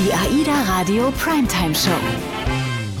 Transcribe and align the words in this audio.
Die 0.00 0.14
AIDA 0.14 0.62
Radio 0.62 1.10
Primetime 1.10 1.74
Show. 1.74 2.29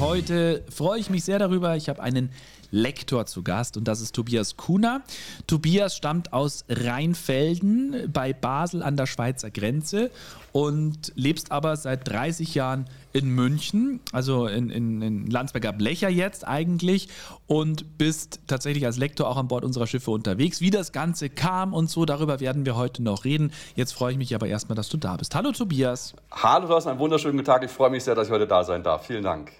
Heute 0.00 0.64
freue 0.70 0.98
ich 0.98 1.10
mich 1.10 1.24
sehr 1.24 1.38
darüber. 1.38 1.76
Ich 1.76 1.90
habe 1.90 2.02
einen 2.02 2.30
Lektor 2.70 3.26
zu 3.26 3.42
Gast 3.42 3.76
und 3.76 3.86
das 3.86 4.00
ist 4.00 4.14
Tobias 4.14 4.56
Kuhner. 4.56 5.02
Tobias 5.46 5.94
stammt 5.94 6.32
aus 6.32 6.64
Rheinfelden 6.70 8.10
bei 8.10 8.32
Basel 8.32 8.82
an 8.82 8.96
der 8.96 9.04
Schweizer 9.04 9.50
Grenze 9.50 10.10
und 10.52 11.12
lebst 11.16 11.52
aber 11.52 11.76
seit 11.76 12.08
30 12.08 12.54
Jahren 12.54 12.86
in 13.12 13.28
München, 13.28 14.00
also 14.10 14.46
in, 14.46 14.70
in, 14.70 15.02
in 15.02 15.26
Landsberger 15.26 15.74
Blecher 15.74 16.08
jetzt 16.08 16.48
eigentlich 16.48 17.08
und 17.46 17.98
bist 17.98 18.40
tatsächlich 18.46 18.86
als 18.86 18.96
Lektor 18.96 19.28
auch 19.28 19.36
an 19.36 19.48
Bord 19.48 19.64
unserer 19.64 19.86
Schiffe 19.86 20.12
unterwegs. 20.12 20.62
Wie 20.62 20.70
das 20.70 20.92
Ganze 20.92 21.28
kam 21.28 21.74
und 21.74 21.90
so, 21.90 22.06
darüber 22.06 22.40
werden 22.40 22.64
wir 22.64 22.74
heute 22.74 23.02
noch 23.02 23.26
reden. 23.26 23.52
Jetzt 23.76 23.92
freue 23.92 24.12
ich 24.12 24.18
mich 24.18 24.34
aber 24.34 24.46
erstmal, 24.46 24.76
dass 24.76 24.88
du 24.88 24.96
da 24.96 25.18
bist. 25.18 25.34
Hallo 25.34 25.52
Tobias. 25.52 26.14
Hallo, 26.30 26.68
du 26.68 26.74
hast 26.74 26.86
einen 26.86 26.98
wunderschönen 26.98 27.44
Tag. 27.44 27.62
Ich 27.64 27.70
freue 27.70 27.90
mich 27.90 28.02
sehr, 28.02 28.14
dass 28.14 28.28
ich 28.28 28.32
heute 28.32 28.46
da 28.46 28.64
sein 28.64 28.82
darf. 28.82 29.06
Vielen 29.06 29.24
Dank. 29.24 29.52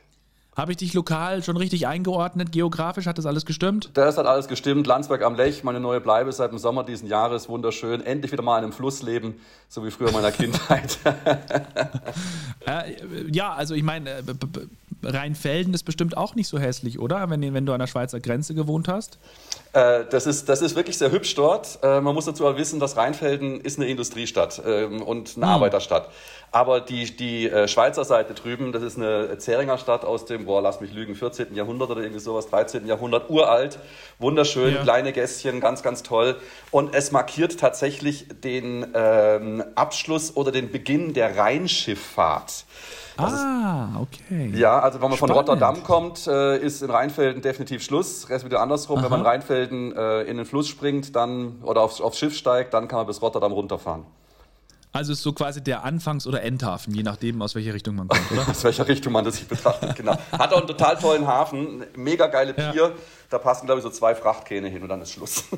Habe 0.57 0.73
ich 0.73 0.79
dich 0.79 0.95
lokal 0.95 1.45
schon 1.45 1.57
richtig 1.57 1.87
eingeordnet, 1.87 2.51
geografisch? 2.51 3.07
Hat 3.07 3.19
das 3.19 3.27
alles 3.27 3.47
gestimmt? 3.47 3.91
Das 3.95 4.19
hat 4.19 4.27
alles 4.27 4.49
gestimmt. 4.49 4.87
Landsberg 4.87 5.23
am 5.23 5.37
Lech, 5.37 5.63
meine 5.63 5.79
neue 5.79 6.01
Bleibe 6.01 6.33
seit 6.33 6.51
dem 6.51 6.59
Sommer 6.59 6.83
diesen 6.83 7.09
Jahres. 7.09 7.49
Wunderschön. 7.49 8.05
Endlich 8.05 8.33
wieder 8.33 8.43
mal 8.43 8.59
in 8.59 8.65
einem 8.65 8.73
Fluss 8.73 9.03
leben, 9.03 9.41
so 9.69 9.85
wie 9.85 9.91
früher 9.93 10.09
in 10.09 10.15
meiner 10.15 10.33
Kindheit. 10.33 10.99
äh, 12.67 13.31
ja, 13.31 13.53
also 13.55 13.75
ich 13.75 13.85
meine, 13.85 14.11
äh, 14.11 14.23
Rheinfelden 15.03 15.75
ist 15.75 15.85
bestimmt 15.85 16.17
auch 16.17 16.35
nicht 16.35 16.49
so 16.49 16.59
hässlich, 16.59 16.99
oder? 16.99 17.29
Wenn, 17.31 17.55
wenn 17.55 17.67
du 17.67 17.73
an 17.73 17.81
der 17.81 17.87
Schweizer 17.87 18.21
Grenze 18.21 18.55
gewohnt 18.55 18.89
hast? 18.89 19.19
Äh, 19.73 20.05
das, 20.11 20.27
ist, 20.27 20.49
das 20.49 20.63
ist 20.63 20.75
wirklich 20.75 20.99
sehr 20.99 21.13
hübsch 21.13 21.35
dort. 21.35 21.79
Äh, 21.83 22.01
man 22.01 22.15
muss 22.15 22.25
dazu 22.25 22.47
aber 22.47 22.59
wissen, 22.59 22.81
dass 22.81 22.97
Rheinfelden 22.97 23.61
ist 23.61 23.79
eine 23.79 23.89
Industriestadt 23.89 24.61
ähm, 24.67 25.03
und 25.03 25.37
eine 25.37 25.47
hm. 25.47 25.53
Arbeiterstadt. 25.53 26.11
Aber 26.53 26.81
die, 26.81 27.17
die 27.17 27.49
äh, 27.49 27.69
Schweizer 27.69 28.05
Seite 28.05 28.35
drüben, 28.35 28.73
das 28.73 28.83
ist 28.83 28.97
eine 28.97 29.39
Zähringer 29.39 29.79
Stadt 29.79 30.05
aus 30.05 30.25
dem, 30.25 30.47
boah, 30.47 30.61
lass 30.61 30.81
mich 30.81 30.93
lügen, 30.93 31.15
14. 31.15 31.55
Jahrhundert 31.55 31.91
oder 31.91 32.01
irgendwie 32.01 32.21
sowas, 32.21 32.49
13. 32.49 32.89
Jahrhundert, 32.89 33.31
uralt, 33.31 33.79
wunderschön, 34.19 34.75
ja. 34.75 34.83
kleine 34.83 35.13
Gässchen, 35.13 35.61
ganz, 35.61 35.85
ganz 35.85 36.03
toll. 36.03 36.37
Und 36.73 36.93
es 36.93 37.13
markiert 37.13 37.61
tatsächlich 37.61 38.27
den 38.43 38.85
ähm, 38.95 39.63
Abschluss 39.77 40.37
oder 40.37 40.51
den 40.51 40.73
Beginn 40.73 41.15
der 41.15 41.37
Rheinschifffahrt. 41.37 42.65
Das 43.21 43.33
ah, 43.33 44.01
okay. 44.01 44.53
Ja, 44.55 44.81
also 44.81 45.01
wenn 45.01 45.09
man 45.09 45.17
Spannend. 45.17 45.37
von 45.37 45.47
Rotterdam 45.47 45.83
kommt, 45.83 46.27
äh, 46.27 46.59
ist 46.59 46.83
in 46.83 46.91
Rheinfelden 46.91 47.43
definitiv 47.43 47.83
Schluss. 47.83 48.29
Rest 48.29 48.45
wieder 48.45 48.61
andersrum. 48.61 48.99
Aha. 48.99 49.05
Wenn 49.05 49.11
man 49.11 49.21
in 49.21 49.27
Rheinfelden 49.27 49.97
äh, 49.97 50.23
in 50.23 50.37
den 50.37 50.47
Fluss 50.47 50.69
springt 50.69 51.15
dann, 51.17 51.63
oder 51.63 51.83
aufs, 51.83 52.01
aufs 52.01 52.19
Schiff 52.19 52.37
steigt, 52.37 52.75
dann 52.75 52.89
kann 52.89 52.99
man 52.99 53.07
bis 53.07 53.23
Rotterdam 53.23 53.53
runterfahren. 53.53 54.05
Also 54.93 55.13
ist 55.13 55.23
so 55.23 55.33
quasi 55.33 55.63
der 55.63 55.85
Anfangs- 55.85 56.27
oder 56.27 56.43
Endhafen, 56.43 56.93
je 56.93 57.05
nachdem, 57.05 57.41
aus 57.43 57.55
welcher 57.55 57.75
Richtung 57.75 57.95
man 57.95 58.09
kommt, 58.09 58.33
oder? 58.33 58.49
aus 58.51 58.65
welcher 58.65 58.89
Richtung 58.89 59.13
man 59.13 59.25
das 59.25 59.37
sich 59.37 59.47
betrachtet, 59.47 59.95
genau. 59.95 60.17
Hat 60.33 60.53
auch 60.53 60.59
einen 60.59 60.67
total 60.67 60.97
tollen 60.97 61.29
Hafen, 61.29 61.85
mega 61.95 62.27
geile 62.27 62.55
Pier. 62.55 62.75
Ja. 62.75 62.91
Da 63.29 63.39
passen, 63.39 63.67
glaube 63.67 63.79
ich, 63.79 63.85
so 63.85 63.91
zwei 63.91 64.17
Frachtkähne 64.17 64.67
hin 64.69 64.83
und 64.83 64.89
dann 64.89 65.01
ist 65.01 65.13
Schluss. 65.13 65.45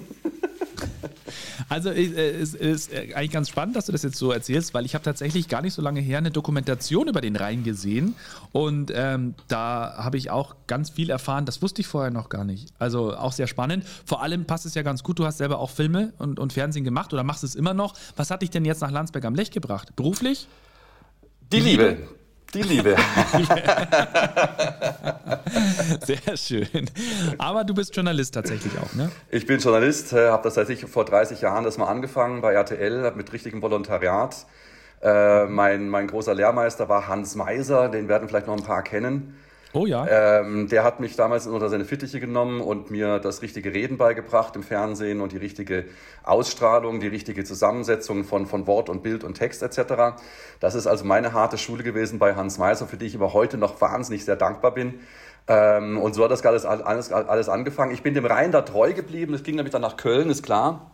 Also 1.72 1.88
äh, 1.88 2.02
es 2.02 2.52
ist 2.52 2.92
äh, 2.92 3.14
eigentlich 3.14 3.30
ganz 3.30 3.48
spannend, 3.48 3.76
dass 3.76 3.86
du 3.86 3.92
das 3.92 4.02
jetzt 4.02 4.16
so 4.16 4.30
erzählst, 4.30 4.74
weil 4.74 4.84
ich 4.84 4.94
habe 4.94 5.02
tatsächlich 5.02 5.48
gar 5.48 5.62
nicht 5.62 5.72
so 5.72 5.80
lange 5.80 6.00
her 6.00 6.18
eine 6.18 6.30
Dokumentation 6.30 7.08
über 7.08 7.22
den 7.22 7.34
Rhein 7.34 7.64
gesehen 7.64 8.14
und 8.52 8.92
ähm, 8.94 9.34
da 9.48 9.94
habe 9.96 10.18
ich 10.18 10.30
auch 10.30 10.54
ganz 10.66 10.90
viel 10.90 11.08
erfahren. 11.08 11.46
Das 11.46 11.62
wusste 11.62 11.80
ich 11.80 11.86
vorher 11.86 12.10
noch 12.10 12.28
gar 12.28 12.44
nicht. 12.44 12.68
Also 12.78 13.16
auch 13.16 13.32
sehr 13.32 13.46
spannend. 13.46 13.84
Vor 14.04 14.22
allem 14.22 14.44
passt 14.44 14.66
es 14.66 14.74
ja 14.74 14.82
ganz 14.82 15.02
gut. 15.02 15.18
Du 15.18 15.24
hast 15.24 15.38
selber 15.38 15.60
auch 15.60 15.70
Filme 15.70 16.12
und, 16.18 16.38
und 16.38 16.52
Fernsehen 16.52 16.84
gemacht 16.84 17.14
oder 17.14 17.24
machst 17.24 17.42
es 17.42 17.54
immer 17.54 17.72
noch. 17.72 17.94
Was 18.16 18.30
hat 18.30 18.42
dich 18.42 18.50
denn 18.50 18.66
jetzt 18.66 18.82
nach 18.82 18.90
Landsberg 18.90 19.24
am 19.24 19.34
Lech 19.34 19.50
gebracht? 19.50 19.96
Beruflich? 19.96 20.48
Die 21.52 21.60
Liebe. 21.60 22.06
Die 22.54 22.62
Liebe. 22.62 22.96
Sehr 26.04 26.36
schön. 26.36 26.90
Aber 27.38 27.64
du 27.64 27.72
bist 27.72 27.96
Journalist 27.96 28.34
tatsächlich 28.34 28.72
auch, 28.78 28.92
ne? 28.94 29.10
Ich 29.30 29.46
bin 29.46 29.58
Journalist, 29.58 30.12
äh, 30.12 30.28
habe 30.28 30.42
das 30.42 30.54
seit 30.54 30.68
ich 30.68 30.84
vor 30.84 31.04
30 31.06 31.40
Jahren 31.40 31.64
das 31.64 31.78
mal 31.78 31.86
angefangen 31.86 32.42
bei 32.42 32.52
RTL 32.52 33.12
mit 33.16 33.32
richtigem 33.32 33.62
Volontariat. 33.62 34.46
Äh, 35.02 35.46
mein, 35.46 35.88
mein 35.88 36.06
großer 36.06 36.34
Lehrmeister 36.34 36.88
war 36.88 37.08
Hans 37.08 37.34
Meiser, 37.36 37.88
den 37.88 38.08
werden 38.08 38.28
vielleicht 38.28 38.46
noch 38.46 38.56
ein 38.56 38.64
paar 38.64 38.82
kennen. 38.82 39.34
Oh 39.74 39.86
ja. 39.86 40.06
Ähm, 40.06 40.68
der 40.68 40.84
hat 40.84 41.00
mich 41.00 41.16
damals 41.16 41.46
unter 41.46 41.70
seine 41.70 41.86
Fittiche 41.86 42.20
genommen 42.20 42.60
und 42.60 42.90
mir 42.90 43.18
das 43.18 43.40
richtige 43.40 43.72
Reden 43.72 43.96
beigebracht 43.96 44.54
im 44.54 44.62
Fernsehen 44.62 45.22
und 45.22 45.32
die 45.32 45.38
richtige 45.38 45.86
Ausstrahlung, 46.24 47.00
die 47.00 47.08
richtige 47.08 47.42
Zusammensetzung 47.44 48.24
von, 48.24 48.46
von 48.46 48.66
Wort 48.66 48.90
und 48.90 49.02
Bild 49.02 49.24
und 49.24 49.34
Text 49.34 49.62
etc. 49.62 50.20
Das 50.60 50.74
ist 50.74 50.86
also 50.86 51.06
meine 51.06 51.32
harte 51.32 51.56
Schule 51.56 51.82
gewesen 51.82 52.18
bei 52.18 52.34
Hans 52.34 52.58
Meiser, 52.58 52.86
für 52.86 52.98
die 52.98 53.06
ich 53.06 53.16
aber 53.16 53.32
heute 53.32 53.56
noch 53.56 53.80
wahnsinnig 53.80 54.26
sehr 54.26 54.36
dankbar 54.36 54.74
bin. 54.74 55.00
Ähm, 55.48 55.96
und 55.98 56.14
so 56.14 56.22
hat 56.24 56.30
das 56.30 56.44
alles, 56.44 56.66
alles, 56.66 57.10
alles 57.10 57.48
angefangen. 57.48 57.92
Ich 57.92 58.02
bin 58.02 58.12
dem 58.12 58.26
Rhein 58.26 58.52
da 58.52 58.60
treu 58.60 58.92
geblieben. 58.92 59.32
Es 59.32 59.42
ging 59.42 59.56
nämlich 59.56 59.72
dann 59.72 59.82
nach 59.82 59.96
Köln, 59.96 60.28
ist 60.28 60.42
klar. 60.42 60.90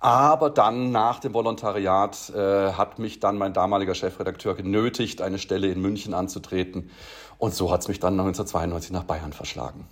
Aber 0.00 0.50
dann 0.50 0.92
nach 0.92 1.20
dem 1.20 1.32
Volontariat 1.32 2.30
äh, 2.34 2.72
hat 2.72 2.98
mich 2.98 3.18
dann 3.18 3.38
mein 3.38 3.54
damaliger 3.54 3.94
Chefredakteur 3.94 4.54
genötigt, 4.54 5.22
eine 5.22 5.38
Stelle 5.38 5.68
in 5.68 5.80
München 5.80 6.12
anzutreten. 6.12 6.90
Und 7.38 7.54
so 7.54 7.70
hat 7.70 7.82
es 7.82 7.88
mich 7.88 8.00
dann 8.00 8.14
1992 8.14 8.92
nach 8.92 9.04
Bayern 9.04 9.32
verschlagen. 9.32 9.86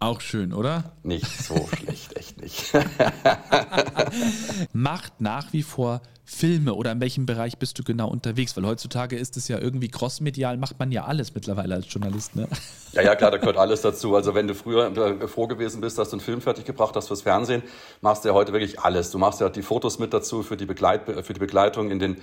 Auch 0.00 0.20
schön, 0.20 0.52
oder? 0.52 0.92
Nicht 1.02 1.26
so 1.26 1.68
schlecht, 1.76 2.16
echt 2.16 2.40
nicht. 2.40 2.72
Macht 4.72 5.20
nach 5.20 5.52
wie 5.52 5.64
vor 5.64 6.02
Filme 6.24 6.74
oder 6.74 6.92
in 6.92 7.00
welchem 7.00 7.26
Bereich 7.26 7.58
bist 7.58 7.78
du 7.78 7.82
genau 7.82 8.08
unterwegs? 8.08 8.56
Weil 8.56 8.64
heutzutage 8.64 9.16
ist 9.16 9.36
es 9.36 9.48
ja 9.48 9.58
irgendwie 9.58 9.88
crossmedial, 9.88 10.56
macht 10.56 10.78
man 10.78 10.92
ja 10.92 11.04
alles 11.04 11.34
mittlerweile 11.34 11.74
als 11.74 11.92
Journalist, 11.92 12.36
ne? 12.36 12.46
Ja, 12.92 13.02
ja, 13.02 13.14
klar, 13.16 13.30
da 13.30 13.36
gehört 13.36 13.58
alles 13.58 13.82
dazu. 13.82 14.16
Also 14.16 14.34
wenn 14.34 14.48
du 14.48 14.54
früher 14.54 15.28
froh 15.28 15.46
gewesen 15.46 15.82
bist, 15.82 15.98
dass 15.98 16.08
du 16.08 16.16
einen 16.16 16.22
Film 16.22 16.40
fertig 16.40 16.64
gebracht 16.64 16.96
hast 16.96 17.08
fürs 17.08 17.20
Fernsehen, 17.20 17.62
machst 18.00 18.24
du 18.24 18.28
ja 18.28 18.34
heute 18.34 18.52
wirklich 18.52 18.80
alles. 18.80 19.10
Du 19.10 19.18
machst 19.18 19.40
ja 19.40 19.50
die 19.50 19.62
Fotos 19.62 19.98
mit 19.98 20.14
dazu 20.14 20.42
für 20.42 20.56
die, 20.56 20.64
Begleit 20.64 21.02
für 21.04 21.34
die 21.34 21.38
Begleitung 21.38 21.90
in 21.90 21.98
den 21.98 22.16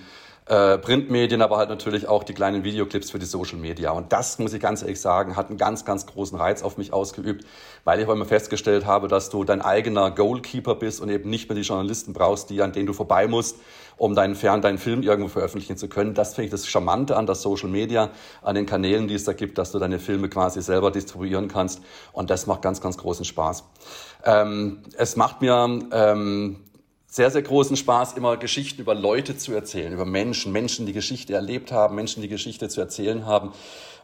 äh, 0.47 0.78
Printmedien, 0.78 1.41
aber 1.41 1.57
halt 1.57 1.69
natürlich 1.69 2.07
auch 2.07 2.23
die 2.23 2.33
kleinen 2.33 2.63
Videoclips 2.63 3.09
für 3.09 3.17
die 3.17 3.25
Social 3.25 3.57
Media. 3.57 3.91
Und 3.91 4.13
das, 4.13 4.38
muss 4.38 4.53
ich 4.53 4.61
ganz 4.61 4.83
ehrlich 4.83 5.01
sagen, 5.01 5.35
hat 5.35 5.50
einen 5.50 5.57
ganz, 5.57 5.85
ganz 5.85 6.06
großen 6.06 6.38
Reiz 6.38 6.61
auf 6.61 6.78
mich 6.78 6.94
ausgeübt, 6.94 7.45
weil 7.83 8.00
ich 8.00 8.07
auch 8.07 8.13
immer 8.13 8.25
festgestellt 8.25 8.85
habe, 8.85 9.07
dass 9.07 9.31
du 9.31 9.44
dein 9.44 9.61
eigener 9.61 10.11
Goalkeeper 10.11 10.75
bist 10.75 11.01
und 11.01 11.09
eben 11.09 11.29
nicht 11.31 11.50
mehr 11.50 11.56
die 11.56 11.63
Journalisten 11.63 12.13
brauchst, 12.13 12.51
die, 12.51 12.61
an 12.61 12.73
denen 12.73 12.85
du 12.85 12.94
vorbei 12.94 13.28
musst, 13.28 13.57
um 13.97 14.13
deinen 14.13 14.35
Fern, 14.35 14.61
deinen 14.61 14.78
Film 14.78 15.01
irgendwo 15.01 15.29
veröffentlichen 15.29 15.78
zu 15.78 15.88
können. 15.88 16.13
Das 16.13 16.35
finde 16.35 16.45
ich 16.45 16.51
das 16.51 16.67
Charmante 16.67 17.17
an 17.17 17.25
der 17.25 17.35
Social 17.35 17.69
Media, 17.69 18.12
an 18.44 18.53
den 18.53 18.67
Kanälen, 18.67 19.07
die 19.07 19.16
es 19.16 19.23
da 19.23 19.33
gibt, 19.33 19.57
dass 19.57 19.72
du 19.72 19.79
deine 19.79 19.97
Filme 19.97 20.29
quasi 20.29 20.62
selber 20.62 20.91
distribuieren 20.91 21.47
kannst. 21.47 21.81
Und 22.12 22.29
das 22.29 22.45
macht 22.45 22.62
ganz, 22.62 22.81
ganz 22.81 22.97
großen 22.97 23.25
Spaß. 23.25 23.63
Ähm, 24.25 24.83
es 24.95 25.16
macht 25.16 25.41
mir 25.41 25.88
ähm, 25.91 26.57
sehr, 27.16 27.31
sehr 27.31 27.44
großen 27.44 27.78
Spaß, 27.78 28.18
immer 28.18 28.36
Geschichten 28.36 28.81
über 28.81 28.94
Leute 28.94 29.38
zu 29.38 29.53
erzählen, 29.53 29.94
über 29.94 30.03
Menschen, 30.03 30.52
Menschen, 30.52 30.86
die 30.86 30.92
Geschichte 30.92 31.34
erlebt 31.34 31.72
haben, 31.72 31.96
Menschen, 31.96 32.22
die 32.22 32.28
Geschichte 32.28 32.68
zu 32.68 32.81
erzählen 32.81 33.26
haben. 33.26 33.53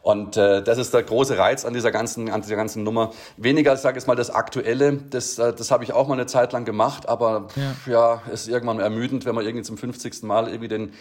Und 0.02 0.38
äh, 0.38 0.64
das 0.64 0.78
ist 0.78 0.94
der 0.94 1.04
große 1.04 1.38
Reiz 1.38 1.66
an 1.66 1.74
dieser 1.74 1.92
ganzen, 1.92 2.30
an 2.30 2.42
dieser 2.42 2.56
ganzen 2.56 2.86
Nummer. 2.86 3.12
Weniger, 3.36 3.76
sage 3.76 4.00
ich 4.00 4.08
mal, 4.08 4.16
das 4.16 4.30
Aktuelle, 4.30 4.94
das, 5.10 5.38
äh, 5.40 5.52
das 5.54 5.72
habe 5.72 5.84
ich 5.84 5.92
auch 5.92 6.08
mal 6.08 6.14
eine 6.14 6.26
Zeit 6.26 6.54
lang 6.54 6.64
gemacht, 6.64 7.10
aber 7.10 7.50
ja. 7.86 7.92
ja, 7.92 8.22
ist 8.32 8.48
irgendwann 8.48 8.80
ermüdend, 8.80 9.26
wenn 9.26 9.36
man 9.36 9.46
irgendwie 9.46 9.66
zum 9.66 9.78
50. 9.78 10.24
Mal 10.24 10.48
irgendwie 10.48 10.70
den 10.70 10.94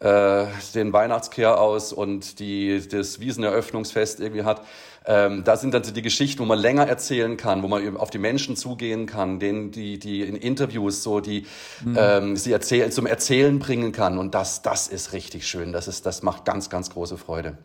äh, 0.00 0.46
den 0.76 0.92
Weihnachtskehr 0.92 1.60
aus 1.60 1.92
und 1.92 2.38
die, 2.38 2.86
das 2.88 3.18
Wieseneröffnungsfest 3.18 4.20
irgendwie 4.20 4.44
hat. 4.44 4.62
Ähm, 5.10 5.42
da 5.42 5.56
sind 5.56 5.72
dann 5.72 5.82
die 5.82 6.02
Geschichten, 6.02 6.38
wo 6.38 6.44
man 6.44 6.58
länger 6.58 6.86
erzählen 6.86 7.38
kann, 7.38 7.62
wo 7.62 7.68
man 7.68 7.96
auf 7.96 8.10
die 8.10 8.18
Menschen 8.18 8.56
zugehen 8.56 9.06
kann, 9.06 9.40
denen 9.40 9.70
die, 9.70 9.98
die 9.98 10.20
in 10.20 10.36
Interviews 10.36 11.02
so 11.02 11.20
die 11.20 11.46
mhm. 11.82 11.96
ähm, 11.98 12.36
sie 12.36 12.52
erzählen, 12.52 12.92
zum 12.92 13.06
Erzählen 13.06 13.58
bringen 13.58 13.92
kann. 13.92 14.18
Und 14.18 14.34
das, 14.34 14.60
das 14.60 14.86
ist 14.86 15.14
richtig 15.14 15.48
schön. 15.48 15.72
Das 15.72 15.88
ist, 15.88 16.04
das 16.04 16.22
macht 16.22 16.44
ganz, 16.44 16.68
ganz 16.68 16.90
große 16.90 17.16
Freude. 17.16 17.56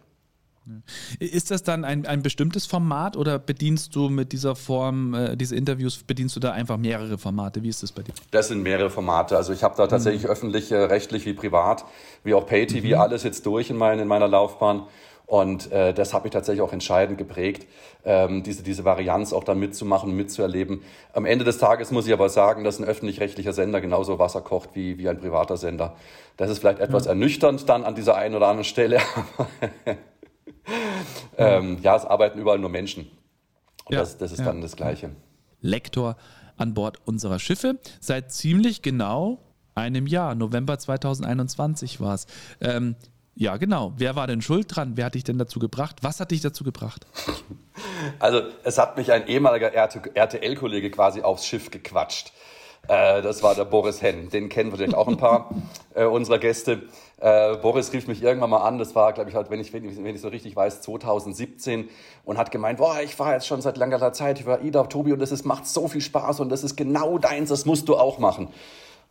Ist 1.19 1.51
das 1.51 1.63
dann 1.63 1.83
ein, 1.83 2.05
ein 2.05 2.21
bestimmtes 2.21 2.65
Format 2.65 3.17
oder 3.17 3.37
bedienst 3.37 3.93
du 3.93 4.07
mit 4.07 4.31
dieser 4.31 4.55
Form, 4.55 5.13
äh, 5.13 5.35
diese 5.35 5.57
Interviews, 5.57 6.03
bedienst 6.03 6.37
du 6.37 6.39
da 6.39 6.53
einfach 6.53 6.77
mehrere 6.77 7.17
Formate? 7.17 7.61
Wie 7.63 7.67
ist 7.67 7.83
das 7.83 7.91
bei 7.91 8.03
dir? 8.03 8.13
Das 8.31 8.47
sind 8.47 8.63
mehrere 8.63 8.89
Formate. 8.89 9.35
Also 9.35 9.51
ich 9.51 9.63
habe 9.63 9.75
da 9.75 9.87
tatsächlich 9.87 10.23
mhm. 10.23 10.29
öffentlich, 10.29 10.71
äh, 10.71 10.77
rechtlich 10.77 11.25
wie 11.25 11.33
privat, 11.33 11.83
wie 12.23 12.33
auch 12.33 12.47
Pay-TV, 12.47 12.95
mhm. 12.95 13.01
alles 13.01 13.23
jetzt 13.23 13.45
durch 13.45 13.69
in, 13.69 13.75
mein, 13.75 13.99
in 13.99 14.07
meiner 14.07 14.29
Laufbahn. 14.29 14.83
Und 15.25 15.71
äh, 15.71 15.93
das 15.93 16.13
hat 16.13 16.23
mich 16.23 16.33
tatsächlich 16.33 16.61
auch 16.61 16.73
entscheidend 16.73 17.17
geprägt, 17.17 17.65
ähm, 18.03 18.43
diese, 18.43 18.61
diese 18.61 18.83
Varianz 18.83 19.31
auch 19.31 19.43
da 19.43 19.55
mitzumachen, 19.55 20.15
mitzuerleben. 20.15 20.81
Am 21.13 21.25
Ende 21.25 21.45
des 21.45 21.57
Tages 21.57 21.91
muss 21.91 22.05
ich 22.05 22.13
aber 22.13 22.29
sagen, 22.29 22.63
dass 22.63 22.79
ein 22.79 22.85
öffentlich-rechtlicher 22.85 23.53
Sender 23.53 23.79
genauso 23.79 24.19
Wasser 24.19 24.41
kocht 24.41 24.71
wie, 24.73 24.97
wie 24.97 25.07
ein 25.07 25.19
privater 25.19 25.57
Sender. 25.57 25.95
Das 26.37 26.49
ist 26.49 26.59
vielleicht 26.59 26.79
etwas 26.79 27.05
mhm. 27.05 27.09
ernüchternd 27.09 27.69
dann 27.69 27.83
an 27.85 27.95
dieser 27.95 28.15
einen 28.15 28.35
oder 28.35 28.47
anderen 28.47 28.65
Stelle. 28.65 28.99
ähm, 31.37 31.77
ja, 31.81 31.95
es 31.95 32.05
arbeiten 32.05 32.39
überall 32.39 32.59
nur 32.59 32.69
Menschen. 32.69 33.09
Und 33.85 33.93
ja, 33.93 33.99
das, 33.99 34.17
das, 34.17 34.31
ist 34.33 34.39
ja. 34.39 34.45
dann 34.45 34.61
das 34.61 34.75
Gleiche. 34.75 35.11
Lektor 35.61 36.17
an 36.57 36.73
Bord 36.73 36.97
unserer 37.05 37.39
Schiffe. 37.39 37.79
Seit 37.99 38.31
ziemlich 38.31 38.81
genau 38.81 39.39
einem 39.75 40.07
Jahr, 40.07 40.35
November 40.35 40.77
2021 40.77 41.99
war 41.99 42.13
es. 42.15 42.27
Ähm, 42.61 42.95
Ja, 43.35 43.57
genau. 43.57 43.93
Wer 43.97 44.15
war 44.15 44.27
denn 44.27 44.41
schuld 44.41 44.75
dran? 44.75 44.93
Wer 44.95 45.05
hat 45.05 45.15
dich 45.15 45.23
denn 45.23 45.37
dazu 45.37 45.59
gebracht? 45.59 45.97
Was 46.01 46.19
hat 46.19 46.31
dich 46.31 46.41
dazu 46.41 46.63
gebracht? 46.63 47.05
Also, 48.19 48.41
es 48.63 48.77
hat 48.77 48.97
mich 48.97 49.11
ein 49.11 49.27
ehemaliger 49.27 49.73
RTL-Kollege 49.73 50.91
quasi 50.91 51.21
aufs 51.21 51.45
Schiff 51.45 51.71
gequatscht. 51.71 52.31
Äh, 52.87 53.21
das 53.21 53.41
war 53.43 53.55
der 53.55 53.65
Boris 53.65 54.01
Henn. 54.01 54.29
Den 54.29 54.49
kennen 54.49 54.71
vielleicht 54.71 54.93
auch 54.93 55.07
ein 55.07 55.17
paar 55.17 55.49
äh, 55.95 56.05
unserer 56.05 56.37
Gäste. 56.37 56.83
Äh, 57.19 57.55
Boris 57.57 57.93
rief 57.93 58.07
mich 58.07 58.21
irgendwann 58.21 58.49
mal 58.49 58.61
an, 58.61 58.77
das 58.77 58.95
war, 58.95 59.13
glaube 59.13 59.29
ich, 59.29 59.35
halt, 59.35 59.49
wenn 59.49 59.61
ich, 59.61 59.71
wenn 59.71 59.85
ich 59.85 60.21
so 60.21 60.27
richtig 60.27 60.55
weiß, 60.55 60.81
2017 60.81 61.89
und 62.25 62.37
hat 62.37 62.51
gemeint, 62.51 62.79
boah, 62.79 62.99
ich 63.01 63.15
fahre 63.15 63.33
jetzt 63.33 63.47
schon 63.47 63.61
seit 63.61 63.77
langer 63.77 64.11
Zeit 64.11 64.41
über 64.41 64.61
Ida, 64.61 64.83
Tobi 64.83 65.13
und 65.13 65.19
das 65.19 65.31
ist, 65.31 65.45
macht 65.45 65.65
so 65.65 65.87
viel 65.87 66.01
Spaß 66.01 66.41
und 66.41 66.49
das 66.49 66.63
ist 66.63 66.75
genau 66.75 67.17
deins, 67.17 67.49
das 67.49 67.65
musst 67.65 67.87
du 67.87 67.95
auch 67.95 68.19
machen. 68.19 68.49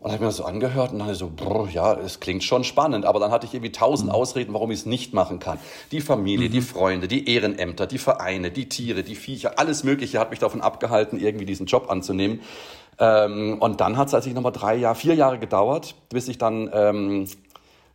Und 0.02 0.10
habe 0.10 0.24
mir 0.24 0.28
das 0.28 0.38
so 0.38 0.44
angehört 0.44 0.92
und 0.92 0.98
dann 0.98 1.14
so, 1.14 1.30
brr, 1.34 1.68
ja, 1.70 1.94
es 1.94 2.18
klingt 2.18 2.42
schon 2.42 2.64
spannend, 2.64 3.04
aber 3.06 3.20
dann 3.20 3.30
hatte 3.30 3.46
ich 3.46 3.54
irgendwie 3.54 3.70
tausend 3.70 4.08
mhm. 4.08 4.16
Ausreden, 4.16 4.52
warum 4.52 4.72
ich 4.72 4.80
es 4.80 4.86
nicht 4.86 5.14
machen 5.14 5.38
kann. 5.38 5.58
Die 5.92 6.00
Familie, 6.00 6.48
mhm. 6.48 6.52
die 6.52 6.60
Freunde, 6.60 7.06
die 7.06 7.28
Ehrenämter, 7.32 7.86
die 7.86 7.98
Vereine, 7.98 8.50
die 8.50 8.68
Tiere, 8.68 9.04
die 9.04 9.14
Viecher, 9.14 9.60
alles 9.60 9.84
Mögliche 9.84 10.18
hat 10.18 10.30
mich 10.30 10.40
davon 10.40 10.60
abgehalten, 10.60 11.20
irgendwie 11.20 11.46
diesen 11.46 11.66
Job 11.66 11.88
anzunehmen. 11.88 12.40
Ähm, 12.98 13.58
und 13.60 13.80
dann 13.80 13.96
hat 13.96 14.06
es 14.06 14.10
tatsächlich 14.10 14.34
nochmal 14.34 14.52
drei 14.52 14.74
Jahre, 14.74 14.96
vier 14.96 15.14
Jahre 15.14 15.38
gedauert, 15.38 15.94
bis 16.08 16.26
ich 16.26 16.36
dann 16.36 16.68
ähm, 16.74 17.26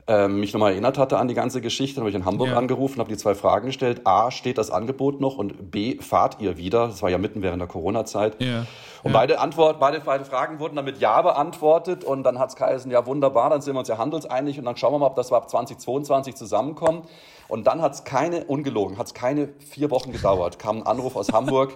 ähm, 0.09 0.39
mich 0.39 0.53
nochmal 0.53 0.71
erinnert 0.71 0.97
hatte 0.97 1.17
an 1.17 1.27
die 1.27 1.33
ganze 1.33 1.59
Geschichte. 1.59 1.95
Dann 1.95 2.03
habe 2.03 2.09
ich 2.09 2.15
in 2.15 2.25
Hamburg 2.25 2.49
ja. 2.49 2.57
angerufen, 2.57 2.99
habe 2.99 3.09
die 3.09 3.17
zwei 3.17 3.35
Fragen 3.35 3.67
gestellt. 3.67 4.01
A, 4.05 4.31
steht 4.31 4.57
das 4.57 4.71
Angebot 4.71 5.19
noch? 5.19 5.37
Und 5.37 5.69
B, 5.69 5.99
fahrt 5.99 6.39
ihr 6.39 6.57
wieder? 6.57 6.87
Das 6.87 7.01
war 7.01 7.09
ja 7.09 7.17
mitten 7.17 7.41
während 7.41 7.61
der 7.61 7.67
Corona-Zeit. 7.67 8.41
Ja. 8.41 8.65
Und 9.03 9.11
ja. 9.11 9.17
beide, 9.17 9.39
Antwort, 9.39 9.79
beide, 9.79 9.99
beide 9.99 10.23
Fragen 10.23 10.59
wurden 10.59 10.77
dann 10.77 10.85
mit 10.85 10.99
Ja 10.99 11.21
beantwortet. 11.21 12.05
Und 12.05 12.23
dann 12.23 12.39
hat 12.39 12.49
es 12.49 12.55
geheißen, 12.55 12.89
ja 12.89 13.05
wunderbar, 13.05 13.49
dann 13.49 13.61
sind 13.61 13.75
wir 13.75 13.79
uns 13.79 13.89
ja 13.89 13.97
handelseinig. 13.97 14.57
Und 14.57 14.65
dann 14.65 14.77
schauen 14.77 14.93
wir 14.93 14.99
mal, 14.99 15.07
ob 15.07 15.15
das 15.15 15.31
ab 15.33 15.49
2022 15.49 16.35
zusammenkommt. 16.35 17.05
Und 17.49 17.67
dann 17.67 17.81
hat 17.81 17.93
es 17.93 18.03
keine, 18.05 18.45
ungelogen, 18.45 18.97
hat 18.97 19.07
es 19.07 19.13
keine 19.13 19.49
vier 19.59 19.91
Wochen 19.91 20.13
gedauert, 20.13 20.57
kam 20.57 20.77
ein 20.77 20.83
Anruf 20.85 21.15
aus 21.17 21.33
Hamburg. 21.33 21.73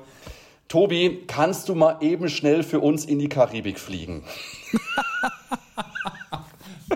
Tobi, 0.70 1.26
kannst 1.28 1.68
du 1.68 1.76
mal 1.76 1.98
eben 2.00 2.30
schnell 2.30 2.64
für 2.64 2.80
uns 2.80 3.04
in 3.04 3.20
die 3.20 3.28
Karibik 3.28 3.78
fliegen? 3.78 4.24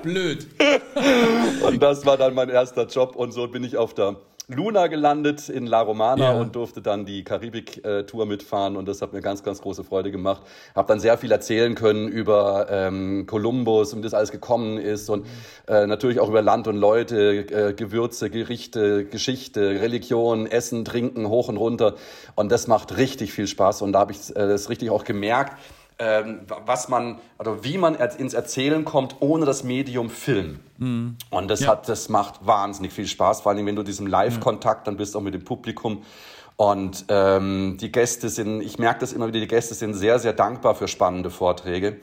Blöd. 0.06 0.48
und 1.68 1.82
das 1.82 2.06
war 2.06 2.16
dann 2.16 2.36
mein 2.36 2.50
erster 2.50 2.86
Job 2.86 3.16
und 3.16 3.32
so 3.32 3.48
bin 3.48 3.64
ich 3.64 3.76
auf 3.76 3.94
der 3.94 4.16
Luna 4.48 4.86
gelandet 4.86 5.50
in 5.50 5.66
La 5.66 5.82
Romana 5.82 6.34
ja. 6.34 6.40
und 6.40 6.56
durfte 6.56 6.80
dann 6.80 7.06
die 7.06 7.24
Karibik-Tour 7.24 8.28
mitfahren 8.28 8.78
und 8.78 8.88
das 8.88 9.02
hat 9.02 9.12
mir 9.12 9.22
ganz, 9.22 9.42
ganz 9.42 9.60
große 9.60 9.84
Freude 9.84 10.12
gemacht. 10.12 10.44
Habe 10.76 10.88
dann 10.88 11.00
sehr 11.00 11.18
viel 11.18 11.32
erzählen 11.32 11.74
können 11.74 12.08
über 12.08 12.68
ähm, 12.70 13.26
Kolumbus 13.26 13.94
und 13.94 14.00
wie 14.00 14.04
das 14.04 14.14
alles 14.14 14.32
gekommen 14.32 14.78
ist 14.78 15.10
und 15.10 15.26
äh, 15.68 15.88
natürlich 15.88 16.20
auch 16.20 16.30
über 16.30 16.44
Land 16.44 16.68
und 16.68 16.76
Leute, 16.76 17.40
äh, 17.40 17.74
Gewürze, 17.74 18.30
Gerichte, 18.30 19.06
Geschichte, 19.06 19.82
Religion, 19.82 20.46
Essen, 20.46 20.86
Trinken, 20.86 21.28
hoch 21.28 21.48
und 21.48 21.58
runter 21.58 21.96
und 22.36 22.52
das 22.52 22.68
macht 22.68 22.98
richtig 22.98 23.34
viel 23.34 23.48
Spaß 23.48 23.82
und 23.82 23.94
da 23.94 24.00
habe 24.02 24.12
ich 24.12 24.30
äh, 24.30 24.48
das 24.48 24.70
richtig 24.70 24.92
auch 24.92 25.06
gemerkt, 25.06 25.58
was 25.98 26.90
man, 26.90 27.20
also 27.38 27.64
wie 27.64 27.78
man 27.78 27.96
ins 27.96 28.34
Erzählen 28.34 28.84
kommt, 28.84 29.18
ohne 29.22 29.46
das 29.46 29.64
Medium 29.64 30.10
Film. 30.10 30.60
Mhm. 30.78 31.18
Und 31.30 31.48
das 31.48 31.62
ja. 31.62 31.70
hat, 31.70 31.88
das 31.88 32.10
macht 32.10 32.46
wahnsinnig 32.46 32.92
viel 32.92 33.08
Spaß, 33.08 33.42
vor 33.42 33.52
allem 33.52 33.66
wenn 33.66 33.76
du 33.76 33.84
diesem 33.84 34.08
Live-Kontakt 34.08 34.88
dann 34.88 34.98
bist, 34.98 35.16
auch 35.16 35.22
mit 35.22 35.34
dem 35.34 35.46
Publikum. 35.46 36.04
Und 36.58 37.06
ähm, 37.10 37.78
die 37.80 37.92
Gäste 37.92 38.30
sind, 38.30 38.62
ich 38.62 38.80
merke 38.80 39.00
das 39.02 39.14
immer 39.14 39.28
wieder, 39.28 39.40
die 39.40 39.48
Gäste 39.48 39.74
sind 39.74 39.94
sehr, 39.94 40.20
sehr 40.20 40.34
dankbar 40.34 40.76
für 40.76 40.88
spannende 40.88 41.30
Vorträge 41.30 41.98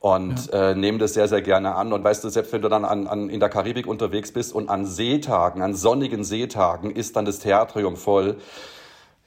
und 0.00 0.52
ja. 0.52 0.70
äh, 0.70 0.74
nehmen 0.74 0.98
das 0.98 1.14
sehr, 1.14 1.28
sehr 1.28 1.40
gerne 1.40 1.74
an. 1.74 1.92
Und 1.92 2.04
weißt 2.04 2.24
du, 2.24 2.28
selbst 2.28 2.52
wenn 2.52 2.60
du 2.60 2.68
dann 2.68 2.84
an, 2.84 3.06
an, 3.06 3.30
in 3.30 3.40
der 3.40 3.48
Karibik 3.48 3.86
unterwegs 3.86 4.32
bist 4.32 4.52
und 4.52 4.68
an 4.68 4.84
Seetagen, 4.84 5.62
an 5.62 5.74
sonnigen 5.74 6.24
Seetagen 6.24 6.90
ist 6.90 7.16
dann 7.16 7.24
das 7.24 7.38
Theatrium 7.38 7.96
voll, 7.96 8.36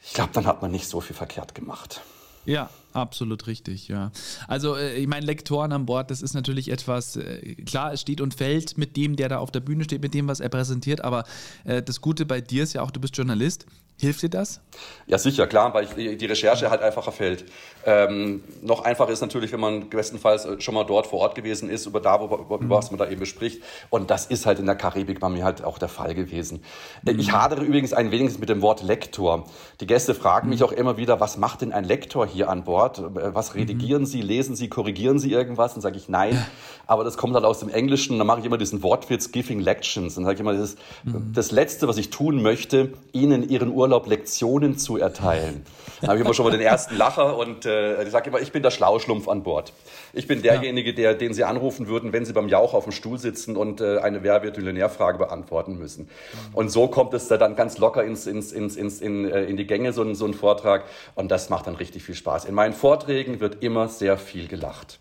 ich 0.03 0.13
glaube, 0.13 0.29
dann 0.33 0.45
hat 0.45 0.61
man 0.61 0.71
nicht 0.71 0.87
so 0.87 1.01
viel 1.01 1.15
verkehrt 1.15 1.55
gemacht. 1.55 2.01
Ja, 2.45 2.69
absolut 2.97 3.47
richtig, 3.47 3.88
ja. 3.88 4.11
Also, 4.47 4.75
äh, 4.75 4.95
ich 4.95 5.07
meine, 5.07 5.25
Lektoren 5.25 5.71
an 5.71 5.85
Bord, 5.85 6.11
das 6.11 6.21
ist 6.21 6.33
natürlich 6.33 6.71
etwas, 6.71 7.15
äh, 7.15 7.55
klar, 7.65 7.94
es 7.94 8.01
steht 8.01 8.21
und 8.21 8.33
fällt 8.33 8.77
mit 8.77 8.97
dem, 8.97 9.15
der 9.15 9.29
da 9.29 9.38
auf 9.38 9.51
der 9.51 9.59
Bühne 9.59 9.83
steht, 9.83 10.01
mit 10.01 10.13
dem, 10.13 10.27
was 10.27 10.39
er 10.39 10.49
präsentiert, 10.49 11.01
aber 11.03 11.25
äh, 11.63 11.81
das 11.81 12.01
Gute 12.01 12.25
bei 12.25 12.41
dir 12.41 12.63
ist 12.63 12.73
ja 12.73 12.81
auch, 12.81 12.91
du 12.91 12.99
bist 12.99 13.15
Journalist. 13.15 13.65
Hilft 13.99 14.21
dir 14.21 14.29
das? 14.29 14.61
Ja, 15.07 15.17
sicher, 15.17 15.47
klar, 15.47 15.73
weil 15.73 15.85
ich, 15.85 16.17
die 16.17 16.25
Recherche 16.27 16.69
halt 16.69 16.81
einfacher 16.81 17.11
fällt. 17.11 17.45
Ähm, 17.83 18.44
noch 18.61 18.83
einfacher 18.83 19.11
ist 19.11 19.21
natürlich, 19.21 19.51
wenn 19.51 19.59
man 19.59 19.89
bestenfalls 19.89 20.47
schon 20.59 20.75
mal 20.75 20.83
dort 20.83 21.07
vor 21.07 21.19
Ort 21.19 21.33
gewesen 21.33 21.69
ist, 21.69 21.88
über 21.88 21.99
da, 21.99 22.21
über, 22.21 22.39
über 22.39 22.59
mhm. 22.59 22.69
was 22.69 22.91
man 22.91 22.99
da 22.99 23.09
eben 23.09 23.21
bespricht. 23.21 23.63
Und 23.89 24.11
das 24.11 24.27
ist 24.27 24.45
halt 24.45 24.59
in 24.59 24.65
der 24.67 24.75
Karibik 24.75 25.19
bei 25.19 25.29
mir 25.29 25.44
halt 25.44 25.63
auch 25.63 25.79
der 25.79 25.88
Fall 25.88 26.13
gewesen. 26.13 26.61
Mhm. 27.03 27.17
Ich 27.19 27.31
hadere 27.31 27.63
übrigens 27.63 27.94
ein 27.94 28.11
wenig 28.11 28.38
mit 28.38 28.49
dem 28.49 28.61
Wort 28.61 28.83
Lektor. 28.83 29.45
Die 29.79 29.88
Gäste 29.88 30.13
fragen 30.13 30.47
mhm. 30.47 30.53
mich 30.53 30.63
auch 30.63 30.73
immer 30.73 30.97
wieder, 30.97 31.19
was 31.19 31.38
macht 31.38 31.61
denn 31.61 31.71
ein 31.71 31.85
Lektor 31.85 32.27
hier 32.27 32.49
an 32.49 32.65
Bord? 32.65 33.01
Was 33.13 33.55
redigieren 33.55 34.01
mhm. 34.03 34.07
Sie, 34.07 34.21
lesen 34.21 34.55
Sie, 34.55 34.67
korrigieren 34.67 35.17
Sie 35.17 35.31
irgendwas? 35.31 35.73
Und 35.73 35.81
sage 35.81 35.97
ich 35.97 36.07
nein. 36.07 36.45
Aber 36.85 37.03
das 37.03 37.17
kommt 37.17 37.33
halt 37.33 37.45
aus 37.45 37.59
dem 37.61 37.69
Englischen. 37.69 38.19
Da 38.19 38.25
mache 38.25 38.41
ich 38.41 38.45
immer 38.45 38.57
diesen 38.57 38.83
Wortwitz, 38.83 39.31
giving 39.31 39.59
lections. 39.59 40.15
Dann 40.15 40.25
sage 40.25 40.35
ich 40.35 40.41
immer, 40.41 40.53
das, 40.53 40.75
mhm. 41.03 41.31
das 41.33 41.51
Letzte, 41.51 41.88
was 41.88 41.97
ich 41.97 42.09
tun 42.09 42.44
möchte, 42.44 42.94
Ihnen 43.13 43.49
Ihren 43.49 43.69
Urlaub 43.71 43.86
Urlaub 43.87 44.05
Lektionen 44.07 44.77
zu 44.77 44.97
erteilen. 44.97 45.65
Da 46.01 46.09
habe 46.09 46.17
ich 46.17 46.25
immer 46.25 46.33
schon 46.33 46.43
mal 46.43 46.51
den 46.51 46.59
ersten 46.59 46.97
Lacher 46.97 47.37
und 47.37 47.65
äh, 47.65 48.03
ich 48.03 48.11
sage 48.11 48.29
immer, 48.29 48.41
ich 48.41 48.51
bin 48.51 48.61
der 48.61 48.69
Schlauschlumpf 48.69 49.29
an 49.29 49.43
Bord. 49.43 49.71
Ich 50.11 50.27
bin 50.27 50.41
derjenige, 50.41 50.93
der, 50.93 51.15
den 51.15 51.33
Sie 51.33 51.45
anrufen 51.45 51.87
würden, 51.87 52.11
wenn 52.11 52.25
Sie 52.25 52.33
beim 52.33 52.49
Jauch 52.49 52.73
auf 52.73 52.83
dem 52.83 52.91
Stuhl 52.91 53.17
sitzen 53.17 53.55
und 53.55 53.79
äh, 53.79 53.99
eine 53.99 54.23
Wer 54.23 54.43
wird 54.43 54.57
Millionärfrage 54.57 55.17
beantworten 55.17 55.77
müssen. 55.77 56.09
Und 56.51 56.69
so 56.69 56.89
kommt 56.89 57.13
es 57.13 57.29
da 57.29 57.37
dann 57.37 57.55
ganz 57.55 57.77
locker 57.77 58.03
ins, 58.03 58.27
ins, 58.27 58.51
ins, 58.51 58.75
ins, 58.75 58.99
in, 58.99 59.31
äh, 59.31 59.45
in 59.45 59.55
die 59.55 59.65
Gänge, 59.65 59.93
so 59.93 60.01
ein, 60.01 60.13
so 60.13 60.25
ein 60.25 60.33
Vortrag. 60.33 60.83
Und 61.15 61.31
das 61.31 61.49
macht 61.49 61.67
dann 61.67 61.75
richtig 61.75 62.03
viel 62.03 62.15
Spaß. 62.15 62.43
In 62.43 62.55
meinen 62.55 62.73
Vorträgen 62.73 63.39
wird 63.39 63.63
immer 63.63 63.87
sehr 63.87 64.17
viel 64.17 64.49
gelacht. 64.49 64.99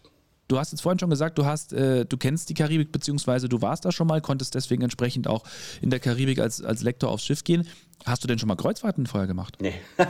Du 0.49 0.59
hast 0.59 0.71
jetzt 0.71 0.81
vorhin 0.81 0.99
schon 0.99 1.11
gesagt, 1.11 1.39
du 1.39 1.45
hast, 1.45 1.73
äh, 1.73 2.05
du 2.05 2.17
kennst 2.17 2.49
die 2.49 2.55
Karibik, 2.55 2.93
beziehungsweise 2.93 3.49
du 3.49 3.63
warst 3.63 3.85
da 3.85 3.91
schon 3.91 4.07
mal, 4.07 4.21
konntest 4.21 4.55
deswegen 4.55 4.83
entsprechend 4.83 5.27
auch 5.27 5.43
in 5.83 5.91
der 5.91 5.99
Karibik 5.99 6.39
als, 6.39 6.63
als 6.63 6.83
Lektor 6.83 7.11
aufs 7.11 7.25
Schiff 7.25 7.43
gehen. 7.43 7.67
Hast 8.05 8.23
du 8.23 8.29
denn 8.29 8.39
schon 8.39 8.49
mal 8.49 8.55
Kreuzfahrten 8.55 9.07
vorher 9.07 9.27
gemacht? 9.27 9.57
Nee. 9.61 9.75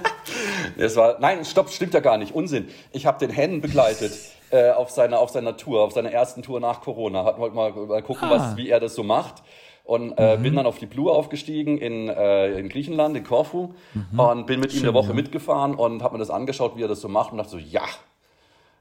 das 0.79 0.97
war, 0.97 1.19
nein, 1.21 1.44
stopp, 1.44 1.71
stimmt 1.71 1.94
ja 1.94 2.00
gar 2.00 2.19
nicht. 2.19 2.35
Unsinn. 2.35 2.69
Ich 2.93 3.06
habe 3.06 3.19
den 3.19 3.35
Hennen 3.35 3.62
begleitet 3.62 4.12
äh, 4.50 4.71
auf, 4.71 4.91
seiner, 4.91 5.21
auf 5.21 5.31
seiner 5.31 5.56
Tour, 5.56 5.83
auf 5.83 5.93
seiner 5.93 6.12
ersten 6.12 6.43
Tour 6.43 6.61
nach 6.61 6.83
Corona. 6.83 7.25
Hatten 7.25 7.41
heute 7.41 7.55
mal, 7.55 7.73
mal 7.73 8.03
gucken, 8.03 8.29
ah. 8.29 8.31
was, 8.31 8.56
wie 8.59 8.69
er 8.69 8.81
das 8.81 8.94
so 8.94 9.03
macht. 9.03 9.43
Und 9.85 10.19
äh, 10.19 10.37
mhm. 10.37 10.43
bin 10.43 10.57
dann 10.57 10.66
auf 10.66 10.78
die 10.78 10.87
Blue 10.87 11.11
aufgestiegen 11.11 11.78
in, 11.78 12.09
äh, 12.09 12.59
in 12.59 12.69
Griechenland, 12.69 13.16
in 13.16 13.25
Korfu. 13.25 13.73
Mhm. 13.95 14.21
Und 14.21 14.47
bin 14.47 14.61
mit 14.61 14.73
Schön, 14.73 14.81
ihm 14.81 14.88
eine 14.88 14.95
Woche 14.95 15.09
ja. 15.09 15.14
mitgefahren 15.14 15.76
und 15.76 16.02
habe 16.02 16.14
mir 16.14 16.19
das 16.19 16.31
angeschaut, 16.31 16.76
wie 16.76 16.83
er 16.83 16.88
das 16.88 17.00
so 17.00 17.09
macht. 17.09 17.33
Und 17.33 17.38
dachte 17.38 17.52
so, 17.52 17.59
ja, 17.59 17.85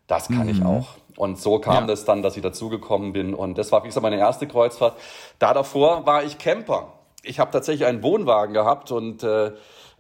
das 0.08 0.28
kann 0.28 0.44
mhm. 0.44 0.50
ich 0.50 0.64
auch. 0.64 0.88
Und 1.18 1.40
so 1.40 1.60
kam 1.60 1.84
ja. 1.84 1.88
das 1.88 2.06
dann, 2.06 2.22
dass 2.22 2.36
ich 2.36 2.44
dazugekommen 2.44 3.14
bin. 3.14 3.34
Und 3.34 3.58
das 3.58 3.72
war, 3.72 3.84
wie 3.84 3.88
gesagt, 3.88 4.04
meine 4.04 4.18
erste 4.18 4.48
Kreuzfahrt. 4.48 4.98
Da 5.40 5.54
davor 5.54 6.06
war 6.06 6.24
ich 6.24 6.38
Camper. 6.38 6.94
Ich 7.24 7.40
habe 7.40 7.52
tatsächlich 7.52 7.88
einen 7.88 8.04
Wohnwagen 8.04 8.54
gehabt 8.54 8.92
und 8.92 9.24
äh, 9.24 9.52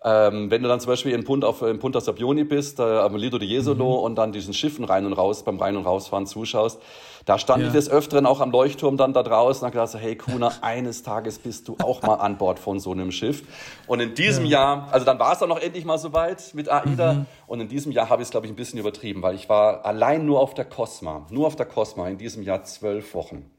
ähm, 0.03 0.51
wenn 0.51 0.62
du 0.62 0.69
dann 0.69 0.79
zum 0.79 0.91
Beispiel 0.91 1.13
in, 1.13 1.24
Punt 1.24 1.43
auf, 1.43 1.63
in 1.63 1.79
Punta 1.79 2.00
Sapioni 2.00 2.43
bist, 2.43 2.79
äh, 2.79 2.83
am 2.83 3.15
Lido 3.15 3.39
di 3.39 3.47
Jesolo 3.47 3.97
mhm. 3.97 4.03
und 4.03 4.15
dann 4.15 4.31
diesen 4.31 4.53
Schiffen 4.53 4.85
rein 4.85 5.05
und 5.07 5.13
raus, 5.13 5.43
beim 5.43 5.57
Rein- 5.57 5.77
und 5.77 5.85
Rausfahren 5.85 6.27
zuschaust, 6.27 6.79
da 7.25 7.39
stand 7.39 7.62
ja. 7.62 7.67
ich 7.67 7.74
des 7.74 7.89
Öfteren 7.89 8.27
auch 8.27 8.39
am 8.39 8.51
Leuchtturm 8.51 8.98
dann 8.98 9.13
da 9.13 9.24
draußen 9.24 9.62
und 9.62 9.74
habe 9.74 9.88
gedacht, 9.88 10.01
hey 10.01 10.15
Kuna, 10.15 10.51
eines 10.62 11.01
Tages 11.01 11.39
bist 11.39 11.67
du 11.67 11.75
auch 11.82 12.03
mal 12.03 12.15
an 12.15 12.38
Bord 12.38 12.60
von 12.60 12.79
so 12.79 12.91
einem 12.91 13.12
Schiff. 13.12 13.44
Und 13.88 14.00
in 14.00 14.13
diesem 14.13 14.46
ja. 14.46 14.75
Jahr, 14.75 14.88
also 14.91 15.05
dann 15.05 15.17
war 15.17 15.34
es 15.34 15.39
dann 15.39 15.50
noch 15.50 15.60
endlich 15.60 15.86
mal 15.86 15.98
soweit 15.98 16.53
mit 16.53 16.70
AIDA 16.70 17.13
mhm. 17.13 17.25
und 17.48 17.62
in 17.62 17.67
diesem 17.67 17.91
Jahr 17.91 18.10
habe 18.10 18.22
ich 18.22 18.27
es, 18.27 18.32
glaube 18.32 18.46
ich, 18.46 18.53
ein 18.53 18.55
bisschen 18.55 18.79
übertrieben, 18.79 19.24
weil 19.24 19.36
ich 19.36 19.50
war 19.50 19.84
allein 19.86 20.25
nur 20.25 20.39
auf 20.39 20.53
der 20.53 20.65
Cosma, 20.65 21.25
nur 21.32 21.48
auf 21.48 21.55
der 21.55 21.65
Cosma 21.65 22.08
in 22.08 22.17
diesem 22.17 22.44
Jahr 22.44 22.63
zwölf 22.63 23.15
Wochen. 23.15 23.50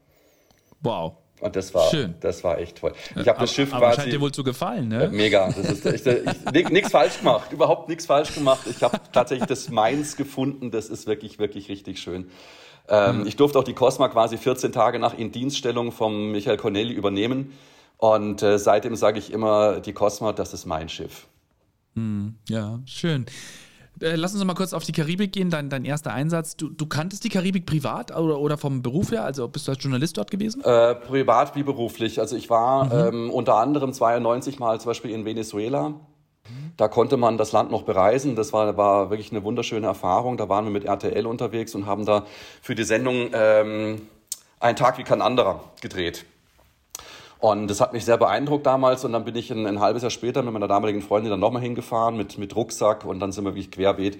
Wow. 0.81 1.13
Und 1.39 1.55
das 1.55 1.71
war, 1.73 1.89
Schön. 1.91 2.15
das 2.19 2.43
war 2.43 2.57
echt 2.57 2.77
toll. 2.77 2.93
Ich 3.15 3.27
habe 3.27 3.39
das 3.39 3.53
Schiff 3.53 3.71
aber 3.71 3.87
quasi. 3.87 4.01
scheint 4.01 4.13
dir 4.13 4.21
wohl 4.21 4.31
zu 4.31 4.43
gefallen, 4.43 4.87
ne? 4.87 5.09
Mega. 5.11 5.47
Das 5.47 5.57
ist, 5.57 5.85
ich, 5.85 6.03
ich, 6.53 6.69
nichts 6.69 6.89
falsch 6.89 7.19
gemacht, 7.19 7.51
überhaupt 7.51 7.89
nichts 7.89 8.07
falsch 8.07 8.33
gemacht. 8.33 8.61
Ich 8.67 8.81
habe 8.81 8.99
tatsächlich 9.11 9.47
das 9.47 9.69
Mainz 9.69 10.15
gefunden. 10.15 10.71
Das 10.71 10.87
ist 10.87 11.05
wirklich, 11.05 11.37
wirklich 11.37 11.69
richtig 11.69 11.99
schön. 11.99 12.31
Ähm, 12.89 13.21
mhm. 13.21 13.27
Ich 13.27 13.35
durfte 13.35 13.59
auch 13.59 13.63
die 13.63 13.73
Cosma 13.73 14.07
quasi 14.07 14.37
14 14.37 14.71
Tage 14.71 14.99
nach 14.99 15.17
Indienststellung 15.17 15.91
vom 15.91 16.31
Michael 16.31 16.57
Corneli 16.57 16.93
übernehmen. 16.93 17.53
Und 17.97 18.43
äh, 18.43 18.59
seitdem 18.59 18.95
sage 18.95 19.19
ich 19.19 19.31
immer, 19.31 19.79
die 19.79 19.93
Cosma, 19.93 20.33
das 20.33 20.53
ist 20.53 20.65
mein 20.65 20.87
Schiff. 20.87 21.27
Mhm. 21.95 22.35
Ja, 22.47 22.79
schön. 22.85 23.25
Äh, 24.01 24.15
lass 24.15 24.33
uns 24.33 24.39
noch 24.39 24.47
mal 24.47 24.53
kurz 24.53 24.73
auf 24.73 24.83
die 24.83 24.91
Karibik 24.91 25.31
gehen, 25.31 25.49
dein, 25.49 25.69
dein 25.69 25.85
erster 25.85 26.13
Einsatz. 26.13 26.55
Du, 26.55 26.69
du 26.69 26.85
kanntest 26.85 27.23
die 27.23 27.29
Karibik 27.29 27.65
privat 27.65 28.15
oder, 28.15 28.39
oder 28.39 28.57
vom 28.57 28.81
Beruf 28.81 29.11
her? 29.11 29.23
Also 29.23 29.47
bist 29.47 29.67
du 29.67 29.71
als 29.71 29.83
Journalist 29.83 30.17
dort 30.17 30.31
gewesen? 30.31 30.63
Äh, 30.63 30.95
privat 30.95 31.55
wie 31.55 31.63
beruflich. 31.63 32.19
Also 32.19 32.35
ich 32.35 32.49
war 32.49 32.85
mhm. 32.85 33.15
ähm, 33.15 33.29
unter 33.31 33.55
anderem 33.55 33.93
92 33.93 34.59
Mal 34.59 34.79
zum 34.79 34.89
Beispiel 34.89 35.11
in 35.11 35.25
Venezuela. 35.25 35.95
Da 36.77 36.87
konnte 36.87 37.17
man 37.17 37.37
das 37.37 37.51
Land 37.51 37.71
noch 37.71 37.81
bereisen. 37.81 38.35
Das 38.35 38.53
war, 38.53 38.77
war 38.77 39.09
wirklich 39.09 39.31
eine 39.31 39.43
wunderschöne 39.43 39.87
Erfahrung. 39.87 40.37
Da 40.37 40.47
waren 40.47 40.65
wir 40.65 40.71
mit 40.71 40.85
RTL 40.85 41.25
unterwegs 41.25 41.73
und 41.73 41.87
haben 41.87 42.05
da 42.05 42.25
für 42.61 42.75
die 42.75 42.83
Sendung 42.83 43.31
ähm, 43.33 44.07
Ein 44.59 44.75
Tag 44.75 44.99
wie 44.99 45.03
kein 45.03 45.21
anderer 45.21 45.63
gedreht. 45.81 46.25
Und 47.39 47.67
das 47.67 47.81
hat 47.81 47.93
mich 47.93 48.05
sehr 48.05 48.17
beeindruckt 48.17 48.65
damals. 48.65 49.05
Und 49.05 49.13
dann 49.13 49.25
bin 49.25 49.35
ich 49.35 49.51
ein, 49.51 49.65
ein 49.65 49.79
halbes 49.79 50.03
Jahr 50.03 50.11
später 50.11 50.43
mit 50.43 50.53
meiner 50.53 50.67
damaligen 50.67 51.01
Freundin 51.01 51.31
dann 51.31 51.39
nochmal 51.39 51.61
hingefahren 51.63 52.15
mit, 52.15 52.37
mit 52.37 52.55
Rucksack. 52.55 53.05
Und 53.05 53.19
dann 53.19 53.31
sind 53.31 53.43
wir 53.45 53.51
wirklich 53.51 53.71
querbeet 53.71 54.19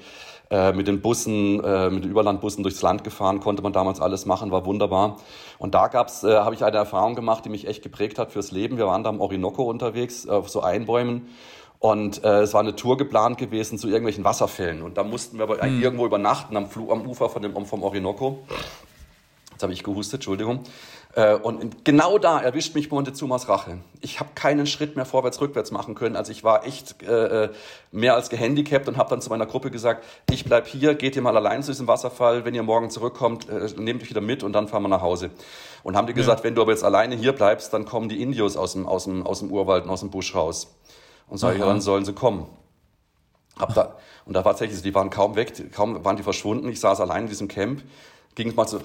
äh, 0.49 0.71
mit 0.71 0.87
den 0.87 1.01
Bussen, 1.01 1.63
äh, 1.63 1.91
mit 1.91 2.05
den 2.05 2.11
Überlandbussen 2.11 2.63
durchs 2.63 2.81
Land 2.81 3.03
gefahren. 3.03 3.39
Konnte 3.39 3.61
man 3.61 3.73
damals 3.73 3.99
alles 3.99 4.25
machen, 4.25 4.49
war 4.51 4.65
wunderbar. 4.65 5.17
Und 5.59 5.75
da 5.75 5.87
äh, 5.87 5.89
habe 5.89 6.55
ich 6.55 6.63
eine 6.63 6.77
Erfahrung 6.77 7.15
gemacht, 7.15 7.45
die 7.45 7.49
mich 7.49 7.67
echt 7.67 7.83
geprägt 7.83 8.17
hat 8.17 8.31
fürs 8.31 8.51
Leben. 8.51 8.77
Wir 8.77 8.87
waren 8.87 9.03
da 9.03 9.09
am 9.09 9.21
Orinoco 9.21 9.63
unterwegs, 9.63 10.27
auf 10.27 10.49
so 10.49 10.61
Einbäumen. 10.61 11.27
Und 11.79 12.23
äh, 12.23 12.41
es 12.41 12.53
war 12.53 12.61
eine 12.61 12.75
Tour 12.75 12.97
geplant 12.97 13.37
gewesen 13.37 13.77
zu 13.77 13.87
irgendwelchen 13.87 14.23
Wasserfällen. 14.23 14.81
Und 14.81 14.97
da 14.97 15.03
mussten 15.03 15.37
wir 15.37 15.43
aber 15.43 15.63
mhm. 15.63 15.81
irgendwo 15.81 16.05
übernachten 16.05 16.57
am, 16.57 16.69
Flu 16.69 16.91
am 16.91 17.07
Ufer 17.07 17.29
von 17.29 17.41
dem, 17.41 17.65
vom 17.65 17.83
Orinoco. 17.83 18.39
Jetzt 19.51 19.63
habe 19.63 19.73
ich 19.73 19.83
gehustet, 19.83 20.19
Entschuldigung. 20.19 20.63
Äh, 21.15 21.33
und 21.33 21.83
genau 21.83 22.19
da 22.19 22.39
erwischt 22.39 22.75
mich 22.75 22.91
Montezumas 22.91 23.49
Rache. 23.49 23.79
Ich 24.01 24.19
habe 24.19 24.29
keinen 24.35 24.67
Schritt 24.67 24.95
mehr 24.95 25.05
vorwärts, 25.05 25.41
rückwärts 25.41 25.71
machen 25.71 25.95
können. 25.95 26.15
Also 26.15 26.31
ich 26.31 26.43
war 26.43 26.65
echt 26.65 27.01
äh, 27.01 27.45
äh 27.45 27.49
mehr 27.91 28.13
als 28.13 28.29
gehandicapt 28.29 28.87
und 28.87 28.97
habe 28.97 29.09
dann 29.09 29.21
zu 29.21 29.31
meiner 29.31 29.47
Gruppe 29.47 29.71
gesagt, 29.71 30.05
ich 30.29 30.45
bleib 30.45 30.67
hier, 30.67 30.93
geht 30.93 31.15
ihr 31.15 31.23
mal 31.23 31.35
allein 31.35 31.63
zu 31.63 31.71
diesem 31.71 31.87
Wasserfall. 31.87 32.45
Wenn 32.45 32.53
ihr 32.53 32.61
morgen 32.61 32.91
zurückkommt, 32.91 33.49
äh, 33.49 33.67
nehmt 33.77 34.03
euch 34.03 34.11
wieder 34.11 34.21
mit 34.21 34.43
und 34.43 34.53
dann 34.53 34.67
fahren 34.67 34.83
wir 34.83 34.89
nach 34.89 35.01
Hause. 35.01 35.31
Und 35.81 35.95
haben 35.95 36.05
die 36.05 36.13
gesagt, 36.13 36.41
ja. 36.41 36.43
wenn 36.43 36.53
du 36.53 36.61
aber 36.61 36.71
jetzt 36.71 36.83
alleine 36.83 37.15
hier 37.15 37.33
bleibst, 37.33 37.73
dann 37.73 37.85
kommen 37.85 38.09
die 38.09 38.21
Indios 38.21 38.57
aus 38.57 38.73
dem, 38.73 38.85
aus 38.85 39.05
dem, 39.05 39.25
aus 39.25 39.39
dem 39.39 39.51
Urwald 39.51 39.85
und 39.85 39.89
aus 39.89 40.01
dem 40.01 40.11
Busch 40.11 40.35
raus. 40.35 40.67
Und 41.27 41.37
sage 41.37 41.59
ja, 41.59 41.65
dann 41.65 41.81
sollen 41.81 42.05
sie 42.05 42.13
kommen. 42.13 42.47
Hab 43.57 43.73
da, 43.73 43.95
und 44.25 44.33
da 44.33 44.45
war 44.45 44.51
tatsächlich, 44.51 44.81
die 44.81 44.93
waren 44.93 45.09
kaum 45.09 45.35
weg, 45.35 45.71
kaum 45.71 46.03
waren 46.05 46.15
die 46.15 46.23
verschwunden. 46.23 46.69
Ich 46.69 46.79
saß 46.79 47.01
allein 47.01 47.23
in 47.23 47.29
diesem 47.29 47.47
Camp, 47.47 47.83
ging 48.35 48.49
es 48.49 48.55
mal 48.55 48.67
so, 48.67 48.79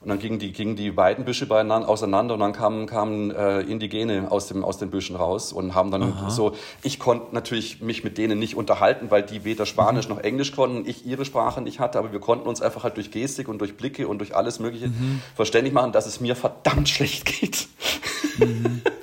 und 0.00 0.10
dann 0.10 0.20
gingen 0.20 0.38
die, 0.38 0.52
gingen 0.52 0.76
die 0.76 0.92
beiden 0.92 1.24
Büsche 1.24 1.46
beieinander, 1.46 1.88
auseinander 1.88 2.34
und 2.34 2.40
dann 2.40 2.52
kamen, 2.52 2.86
kamen 2.86 3.32
äh, 3.32 3.62
Indigene 3.62 4.30
aus, 4.30 4.46
dem, 4.46 4.64
aus 4.64 4.78
den 4.78 4.90
Büschen 4.90 5.16
raus 5.16 5.52
und 5.52 5.74
haben 5.74 5.90
dann 5.90 6.02
Aha. 6.02 6.30
so, 6.30 6.54
ich 6.82 7.00
konnte 7.00 7.34
natürlich 7.34 7.80
mich 7.80 8.04
mit 8.04 8.16
denen 8.16 8.38
nicht 8.38 8.54
unterhalten, 8.54 9.10
weil 9.10 9.24
die 9.24 9.44
weder 9.44 9.66
Spanisch 9.66 10.08
mhm. 10.08 10.14
noch 10.14 10.22
Englisch 10.22 10.52
konnten, 10.52 10.88
ich 10.88 11.04
ihre 11.04 11.24
Sprache 11.24 11.60
nicht 11.62 11.80
hatte, 11.80 11.98
aber 11.98 12.12
wir 12.12 12.20
konnten 12.20 12.46
uns 12.46 12.62
einfach 12.62 12.84
halt 12.84 12.96
durch 12.96 13.10
Gestik 13.10 13.48
und 13.48 13.58
durch 13.58 13.76
Blicke 13.76 14.06
und 14.06 14.18
durch 14.18 14.36
alles 14.36 14.60
Mögliche 14.60 14.86
mhm. 14.88 15.20
verständlich 15.34 15.74
machen, 15.74 15.90
dass 15.90 16.06
es 16.06 16.20
mir 16.20 16.36
verdammt 16.36 16.88
schlecht 16.88 17.24
geht. 17.24 17.66
Mhm. 18.38 18.82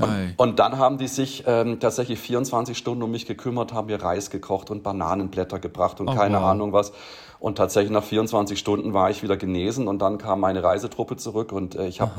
Und, 0.00 0.34
und, 0.36 0.58
dann 0.58 0.78
haben 0.78 0.98
die 0.98 1.08
sich 1.08 1.44
ähm, 1.46 1.80
tatsächlich 1.80 2.18
24 2.18 2.76
Stunden 2.76 3.02
um 3.02 3.10
mich 3.10 3.26
gekümmert, 3.26 3.72
haben 3.72 3.86
mir 3.86 4.02
Reis 4.02 4.30
gekocht 4.30 4.70
und 4.70 4.82
Bananenblätter 4.82 5.58
gebracht 5.58 6.00
und 6.00 6.08
oh, 6.08 6.14
keine 6.14 6.38
wow. 6.38 6.44
Ahnung 6.44 6.72
was. 6.72 6.92
Und 7.40 7.56
tatsächlich 7.56 7.90
nach 7.90 8.04
24 8.04 8.58
Stunden 8.58 8.92
war 8.92 9.08
ich 9.10 9.22
wieder 9.22 9.38
genesen 9.38 9.88
und 9.88 10.00
dann 10.00 10.18
kam 10.18 10.40
meine 10.40 10.62
Reisetruppe 10.62 11.16
zurück 11.16 11.52
und 11.52 11.74
äh, 11.74 11.88
ich 11.88 12.02
habe, 12.02 12.12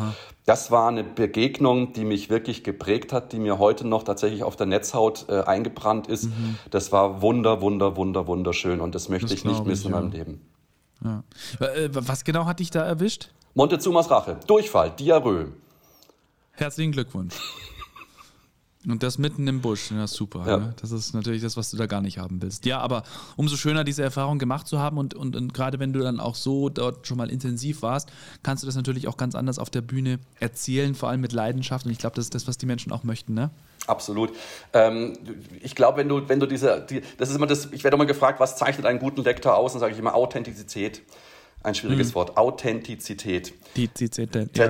das 0.45 0.71
war 0.71 0.89
eine 0.89 1.03
Begegnung, 1.03 1.93
die 1.93 2.05
mich 2.05 2.31
wirklich 2.31 2.63
geprägt 2.63 3.13
hat, 3.13 3.31
die 3.31 3.37
mir 3.37 3.59
heute 3.59 3.87
noch 3.87 4.03
tatsächlich 4.03 4.43
auf 4.43 4.55
der 4.55 4.65
Netzhaut 4.65 5.27
äh, 5.29 5.41
eingebrannt 5.41 6.07
ist. 6.07 6.25
Mhm. 6.25 6.57
Das 6.71 6.91
war 6.91 7.21
wunder, 7.21 7.61
wunder, 7.61 7.95
wunder, 7.95 8.25
wunderschön 8.25 8.81
und 8.81 8.95
das 8.95 9.09
möchte 9.09 9.27
das 9.27 9.37
ich 9.37 9.45
nicht 9.45 9.63
missen 9.63 9.81
ich, 9.81 9.85
in 9.85 9.91
meinem 9.91 10.11
Leben. 10.11 10.41
Ja. 11.03 11.23
Äh, 11.59 11.89
was 11.91 12.23
genau 12.23 12.45
hat 12.45 12.59
dich 12.59 12.71
da 12.71 12.81
erwischt? 12.81 13.29
Montezumas 13.53 14.09
Rache, 14.09 14.37
Durchfall, 14.47 14.91
Diarrhoe. 14.91 15.51
Herzlichen 16.53 16.93
Glückwunsch. 16.93 17.35
Und 18.87 19.03
das 19.03 19.19
mitten 19.19 19.47
im 19.47 19.61
Busch, 19.61 19.91
ja 19.91 20.07
super. 20.07 20.43
Ja. 20.47 20.57
Ne? 20.57 20.73
Das 20.81 20.91
ist 20.91 21.13
natürlich 21.13 21.43
das, 21.43 21.55
was 21.55 21.69
du 21.69 21.77
da 21.77 21.85
gar 21.85 22.01
nicht 22.01 22.17
haben 22.17 22.41
willst. 22.41 22.65
Ja, 22.65 22.79
aber 22.79 23.03
umso 23.35 23.55
schöner, 23.55 23.83
diese 23.83 24.01
Erfahrung 24.01 24.39
gemacht 24.39 24.67
zu 24.67 24.79
haben 24.79 24.97
und, 24.97 25.13
und, 25.13 25.35
und 25.35 25.53
gerade 25.53 25.77
wenn 25.77 25.93
du 25.93 25.99
dann 25.99 26.19
auch 26.19 26.33
so 26.33 26.69
dort 26.69 27.05
schon 27.05 27.17
mal 27.17 27.29
intensiv 27.29 27.83
warst, 27.83 28.11
kannst 28.41 28.63
du 28.63 28.67
das 28.67 28.75
natürlich 28.75 29.07
auch 29.07 29.17
ganz 29.17 29.35
anders 29.35 29.59
auf 29.59 29.69
der 29.69 29.81
Bühne 29.81 30.19
erzählen, 30.39 30.95
vor 30.95 31.09
allem 31.09 31.21
mit 31.21 31.31
Leidenschaft. 31.31 31.85
Und 31.85 31.91
ich 31.91 31.99
glaube, 31.99 32.15
das 32.15 32.25
ist 32.25 32.33
das, 32.33 32.47
was 32.47 32.57
die 32.57 32.65
Menschen 32.65 32.91
auch 32.91 33.03
möchten, 33.03 33.35
ne? 33.35 33.51
Absolut. 33.85 34.31
Ähm, 34.73 35.13
ich 35.61 35.75
glaube, 35.75 35.97
wenn 35.99 36.09
du, 36.09 36.27
wenn 36.27 36.39
du 36.39 36.47
diese, 36.47 36.85
die, 36.87 37.01
das 37.17 37.29
ist 37.29 37.35
immer 37.35 37.47
das, 37.47 37.69
ich 37.71 37.83
werde 37.83 37.95
immer 37.95 38.05
gefragt, 38.05 38.39
was 38.39 38.55
zeichnet 38.55 38.85
einen 38.85 38.99
guten 38.99 39.23
Lektor 39.23 39.55
aus? 39.55 39.73
Dann 39.73 39.79
sage 39.79 39.93
ich 39.93 39.99
immer 39.99 40.15
Authentizität. 40.15 41.01
Ein 41.63 41.75
schwieriges 41.75 42.09
mhm. 42.09 42.15
Wort. 42.15 42.37
Authentizität. 42.37 43.53
Die 43.75 43.91
Zität. 43.93 44.33
Ja, 44.57 44.67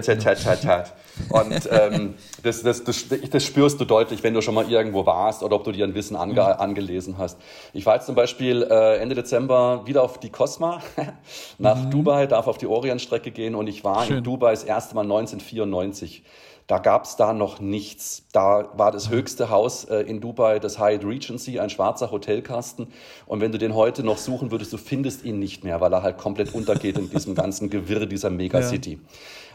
Und 1.29 1.69
ähm, 1.71 2.15
das, 2.43 2.63
das, 2.63 2.83
das, 2.83 3.05
das, 3.29 3.43
spürst 3.43 3.79
du 3.79 3.85
deutlich, 3.85 4.23
wenn 4.23 4.33
du 4.33 4.41
schon 4.41 4.55
mal 4.55 4.69
irgendwo 4.69 5.05
warst 5.05 5.43
oder 5.43 5.55
ob 5.55 5.63
du 5.63 5.71
dir 5.71 5.85
ein 5.85 5.95
Wissen 5.95 6.15
ange, 6.15 6.33
mhm. 6.33 6.39
angelesen 6.39 7.17
hast. 7.17 7.39
Ich 7.73 7.85
war 7.85 7.95
jetzt 7.95 8.05
zum 8.05 8.15
Beispiel 8.15 8.63
äh, 8.69 8.97
Ende 8.97 9.15
Dezember 9.15 9.83
wieder 9.85 10.03
auf 10.03 10.19
die 10.19 10.29
Cosma 10.29 10.81
nach 11.57 11.83
mhm. 11.83 11.91
Dubai, 11.91 12.27
darf 12.27 12.47
auf 12.47 12.57
die 12.57 12.67
Orientstrecke 12.67 13.31
gehen 13.31 13.55
und 13.55 13.67
ich 13.67 13.83
war 13.83 14.05
Schön. 14.05 14.17
in 14.17 14.23
Dubai 14.23 14.51
das 14.51 14.63
erste 14.63 14.95
Mal 14.95 15.03
1994. 15.03 16.23
Da 16.71 16.79
gab 16.79 17.03
es 17.03 17.17
da 17.17 17.33
noch 17.33 17.59
nichts. 17.59 18.23
Da 18.31 18.69
war 18.77 18.93
das 18.93 19.09
höchste 19.09 19.49
Haus 19.49 19.83
äh, 19.83 20.03
in 20.03 20.21
Dubai, 20.21 20.57
das 20.57 20.79
Hyatt 20.79 21.03
Regency, 21.03 21.59
ein 21.59 21.69
schwarzer 21.69 22.11
Hotelkasten. 22.11 22.87
Und 23.25 23.41
wenn 23.41 23.51
du 23.51 23.57
den 23.57 23.75
heute 23.75 24.05
noch 24.05 24.17
suchen 24.17 24.51
würdest, 24.51 24.71
du 24.71 24.77
findest 24.77 25.25
ihn 25.25 25.37
nicht 25.37 25.65
mehr, 25.65 25.81
weil 25.81 25.91
er 25.91 26.01
halt 26.01 26.17
komplett 26.17 26.53
untergeht 26.53 26.97
in 26.97 27.09
diesem 27.09 27.35
ganzen 27.35 27.69
Gewirr 27.69 28.05
dieser 28.05 28.29
Megacity. 28.29 28.93
Ja. 28.93 28.99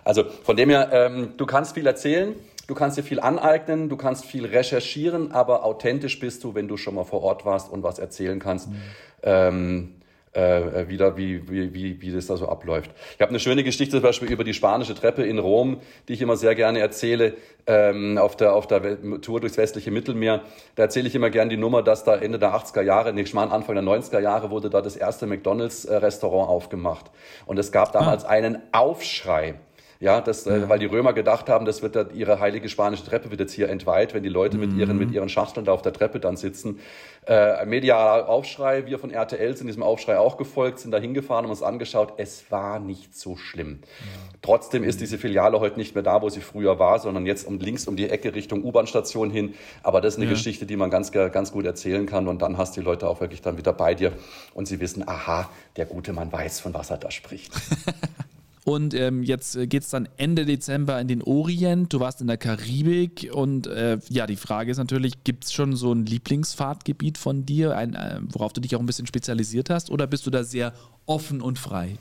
Also 0.04 0.24
von 0.42 0.58
dem 0.58 0.68
her, 0.68 0.90
ähm, 0.92 1.32
du 1.38 1.46
kannst 1.46 1.72
viel 1.72 1.86
erzählen, 1.86 2.34
du 2.66 2.74
kannst 2.74 2.98
dir 2.98 3.02
viel 3.02 3.20
aneignen, 3.20 3.88
du 3.88 3.96
kannst 3.96 4.26
viel 4.26 4.44
recherchieren, 4.44 5.32
aber 5.32 5.64
authentisch 5.64 6.20
bist 6.20 6.44
du, 6.44 6.54
wenn 6.54 6.68
du 6.68 6.76
schon 6.76 6.96
mal 6.96 7.04
vor 7.04 7.22
Ort 7.22 7.46
warst 7.46 7.72
und 7.72 7.82
was 7.82 7.98
erzählen 7.98 8.38
kannst. 8.40 8.68
Mhm. 8.68 8.74
Ähm, 9.22 9.94
äh, 10.36 10.88
wieder, 10.88 11.16
wie, 11.16 11.48
wie, 11.48 11.72
wie, 11.72 12.00
wie 12.00 12.12
das 12.12 12.26
da 12.26 12.36
so 12.36 12.48
abläuft. 12.48 12.90
Ich 13.14 13.20
habe 13.20 13.30
eine 13.30 13.40
schöne 13.40 13.64
Geschichte 13.64 13.96
zum 13.96 14.02
Beispiel 14.02 14.30
über 14.30 14.44
die 14.44 14.54
spanische 14.54 14.94
Treppe 14.94 15.24
in 15.24 15.38
Rom, 15.38 15.78
die 16.08 16.12
ich 16.12 16.20
immer 16.20 16.36
sehr 16.36 16.54
gerne 16.54 16.80
erzähle, 16.80 17.34
ähm, 17.66 18.18
auf 18.18 18.36
der, 18.36 18.54
auf 18.54 18.66
der 18.66 19.20
Tour 19.22 19.40
durchs 19.40 19.56
westliche 19.56 19.90
Mittelmeer. 19.90 20.42
Da 20.74 20.84
erzähle 20.84 21.08
ich 21.08 21.14
immer 21.14 21.30
gerne 21.30 21.50
die 21.50 21.56
Nummer, 21.56 21.82
dass 21.82 22.04
da 22.04 22.16
Ende 22.16 22.38
der 22.38 22.54
80er 22.54 22.82
Jahre, 22.82 23.12
nee, 23.12 23.24
schon 23.24 23.38
Anfang 23.38 23.74
der 23.74 23.84
90er 23.84 24.20
Jahre 24.20 24.50
wurde 24.50 24.68
da 24.68 24.82
das 24.82 24.96
erste 24.96 25.26
McDonalds-Restaurant 25.26 26.48
aufgemacht. 26.48 27.10
Und 27.46 27.58
es 27.58 27.72
gab 27.72 27.92
damals 27.92 28.24
ah. 28.24 28.28
einen 28.28 28.58
Aufschrei 28.72 29.54
ja, 30.00 30.20
das, 30.20 30.46
äh, 30.46 30.60
ja. 30.60 30.68
weil 30.68 30.78
die 30.78 30.86
Römer 30.86 31.12
gedacht 31.12 31.48
haben, 31.48 31.64
das 31.64 31.82
wird 31.82 31.96
da, 31.96 32.06
ihre 32.14 32.40
heilige 32.40 32.68
spanische 32.68 33.04
Treppe 33.04 33.30
wird 33.30 33.40
jetzt 33.40 33.52
hier 33.52 33.68
entweiht, 33.68 34.14
wenn 34.14 34.22
die 34.22 34.28
Leute 34.28 34.58
mhm. 34.58 34.64
mit 34.64 34.72
ihren, 34.74 34.98
mit 34.98 35.10
ihren 35.12 35.28
Schachteln 35.28 35.64
da 35.64 35.72
auf 35.72 35.82
der 35.82 35.92
Treppe 35.92 36.20
dann 36.20 36.36
sitzen. 36.36 36.80
Äh, 37.26 37.64
medialer 37.66 38.28
Aufschrei, 38.28 38.86
wir 38.86 38.98
von 38.98 39.10
RTL 39.10 39.56
sind 39.56 39.66
diesem 39.66 39.82
Aufschrei 39.82 40.18
auch 40.18 40.36
gefolgt, 40.36 40.78
sind 40.78 40.90
da 40.92 40.98
hingefahren 40.98 41.46
und 41.46 41.50
uns 41.50 41.62
angeschaut. 41.62 42.14
Es 42.18 42.50
war 42.50 42.78
nicht 42.78 43.16
so 43.16 43.36
schlimm. 43.36 43.80
Ja. 43.82 44.38
Trotzdem 44.42 44.84
ist 44.84 45.00
diese 45.00 45.18
Filiale 45.18 45.58
heute 45.60 45.78
nicht 45.78 45.94
mehr 45.94 46.04
da, 46.04 46.22
wo 46.22 46.28
sie 46.28 46.40
früher 46.40 46.78
war, 46.78 46.98
sondern 46.98 47.26
jetzt 47.26 47.46
um 47.46 47.58
links 47.58 47.88
um 47.88 47.96
die 47.96 48.08
Ecke 48.10 48.34
Richtung 48.34 48.62
U-Bahn-Station 48.62 49.30
hin. 49.30 49.54
Aber 49.82 50.00
das 50.00 50.14
ist 50.14 50.18
eine 50.18 50.26
ja. 50.26 50.32
Geschichte, 50.32 50.66
die 50.66 50.76
man 50.76 50.90
ganz, 50.90 51.10
ganz 51.10 51.52
gut 51.52 51.64
erzählen 51.64 52.06
kann 52.06 52.28
und 52.28 52.42
dann 52.42 52.58
hast 52.58 52.76
die 52.76 52.80
Leute 52.80 53.08
auch 53.08 53.20
wirklich 53.20 53.42
dann 53.42 53.58
wieder 53.58 53.72
bei 53.72 53.94
dir 53.94 54.12
und 54.54 54.68
sie 54.68 54.80
wissen, 54.80 55.08
aha, 55.08 55.48
der 55.76 55.86
gute 55.86 56.12
Mann 56.12 56.30
weiß, 56.30 56.60
von 56.60 56.74
was 56.74 56.90
er 56.90 56.98
da 56.98 57.10
spricht. 57.10 57.52
Und 58.66 58.94
ähm, 58.94 59.22
jetzt 59.22 59.54
äh, 59.54 59.68
geht 59.68 59.84
es 59.84 59.90
dann 59.90 60.08
Ende 60.16 60.44
Dezember 60.44 61.00
in 61.00 61.06
den 61.06 61.22
Orient. 61.22 61.92
Du 61.92 62.00
warst 62.00 62.20
in 62.20 62.26
der 62.26 62.36
Karibik. 62.36 63.30
Und 63.32 63.68
äh, 63.68 63.98
ja, 64.08 64.26
die 64.26 64.34
Frage 64.34 64.72
ist 64.72 64.78
natürlich: 64.78 65.22
gibt 65.22 65.44
es 65.44 65.52
schon 65.52 65.76
so 65.76 65.92
ein 65.92 66.04
Lieblingsfahrtgebiet 66.04 67.16
von 67.16 67.46
dir, 67.46 67.76
ein, 67.76 67.94
äh, 67.94 68.18
worauf 68.22 68.52
du 68.52 68.60
dich 68.60 68.74
auch 68.74 68.80
ein 68.80 68.86
bisschen 68.86 69.06
spezialisiert 69.06 69.70
hast? 69.70 69.88
Oder 69.88 70.08
bist 70.08 70.26
du 70.26 70.30
da 70.30 70.42
sehr 70.42 70.72
offen 71.06 71.42
und 71.42 71.60
frei? 71.60 71.96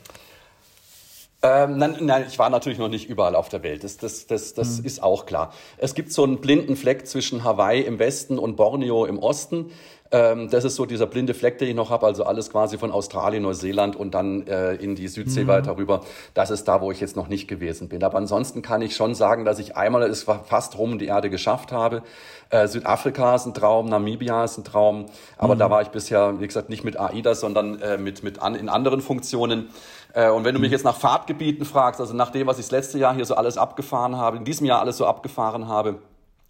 Ähm, 1.43 1.77
nein, 1.77 1.97
nein, 1.99 2.25
ich 2.27 2.39
war 2.39 2.49
natürlich 2.49 2.79
noch 2.79 2.89
nicht 2.89 3.07
überall 3.07 3.35
auf 3.35 3.49
der 3.49 3.61
Welt. 3.61 3.83
Das, 3.83 3.97
das, 3.97 4.25
das, 4.25 4.55
das 4.55 4.79
mhm. 4.79 4.85
ist 4.85 5.03
auch 5.03 5.27
klar. 5.27 5.53
Es 5.77 5.93
gibt 5.93 6.11
so 6.11 6.23
einen 6.23 6.41
blinden 6.41 6.75
Fleck 6.75 7.05
zwischen 7.05 7.43
Hawaii 7.43 7.83
im 7.83 7.99
Westen 7.99 8.39
und 8.39 8.55
Borneo 8.55 9.05
im 9.05 9.19
Osten. 9.19 9.69
Ähm, 10.15 10.49
das 10.49 10.63
ist 10.63 10.77
so 10.77 10.85
dieser 10.85 11.07
blinde 11.07 11.33
Fleck, 11.33 11.57
den 11.57 11.67
ich 11.67 11.75
noch 11.75 11.89
habe, 11.89 12.05
also 12.05 12.23
alles 12.23 12.49
quasi 12.49 12.77
von 12.77 12.89
Australien, 12.89 13.43
Neuseeland 13.43 13.97
und 13.97 14.15
dann 14.15 14.47
äh, 14.47 14.75
in 14.75 14.95
die 14.95 15.09
Südsee 15.09 15.43
mhm. 15.43 15.47
weiter 15.47 15.75
rüber. 15.75 16.05
Das 16.33 16.51
ist 16.51 16.69
da, 16.69 16.79
wo 16.79 16.89
ich 16.89 17.01
jetzt 17.01 17.17
noch 17.17 17.27
nicht 17.27 17.49
gewesen 17.49 17.89
bin. 17.89 18.01
Aber 18.01 18.17
ansonsten 18.17 18.61
kann 18.61 18.81
ich 18.81 18.95
schon 18.95 19.13
sagen, 19.13 19.43
dass 19.43 19.59
ich 19.59 19.75
einmal 19.75 20.03
es 20.03 20.23
fast 20.23 20.77
rum 20.77 20.99
die 20.99 21.07
Erde 21.07 21.29
geschafft 21.29 21.73
habe. 21.73 22.01
Äh, 22.49 22.69
Südafrika 22.69 23.35
ist 23.35 23.45
ein 23.45 23.53
Traum, 23.53 23.89
Namibia 23.89 24.45
ist 24.45 24.57
ein 24.57 24.63
Traum, 24.63 25.07
aber 25.37 25.55
mhm. 25.55 25.59
da 25.59 25.69
war 25.69 25.81
ich 25.81 25.89
bisher, 25.89 26.39
wie 26.39 26.47
gesagt, 26.47 26.69
nicht 26.69 26.85
mit 26.85 26.97
AIDA, 26.97 27.35
sondern 27.35 27.81
äh, 27.81 27.97
mit, 27.97 28.23
mit 28.23 28.41
an, 28.41 28.55
in 28.55 28.69
anderen 28.69 29.01
Funktionen. 29.01 29.67
Äh, 30.13 30.29
und 30.29 30.45
wenn 30.45 30.55
du 30.55 30.61
mich 30.61 30.69
mhm. 30.69 30.75
jetzt 30.75 30.85
nach 30.85 30.95
Fahrtgebieten 30.95 31.65
fragst, 31.65 31.99
also 31.99 32.13
nach 32.13 32.31
dem, 32.31 32.47
was 32.47 32.57
ich 32.57 32.67
das 32.67 32.71
letzte 32.71 32.99
Jahr 32.99 33.13
hier 33.13 33.25
so 33.25 33.35
alles 33.35 33.57
abgefahren 33.57 34.15
habe, 34.15 34.37
in 34.37 34.45
diesem 34.45 34.65
Jahr 34.65 34.79
alles 34.79 34.95
so 34.95 35.05
abgefahren 35.05 35.67
habe, 35.67 35.99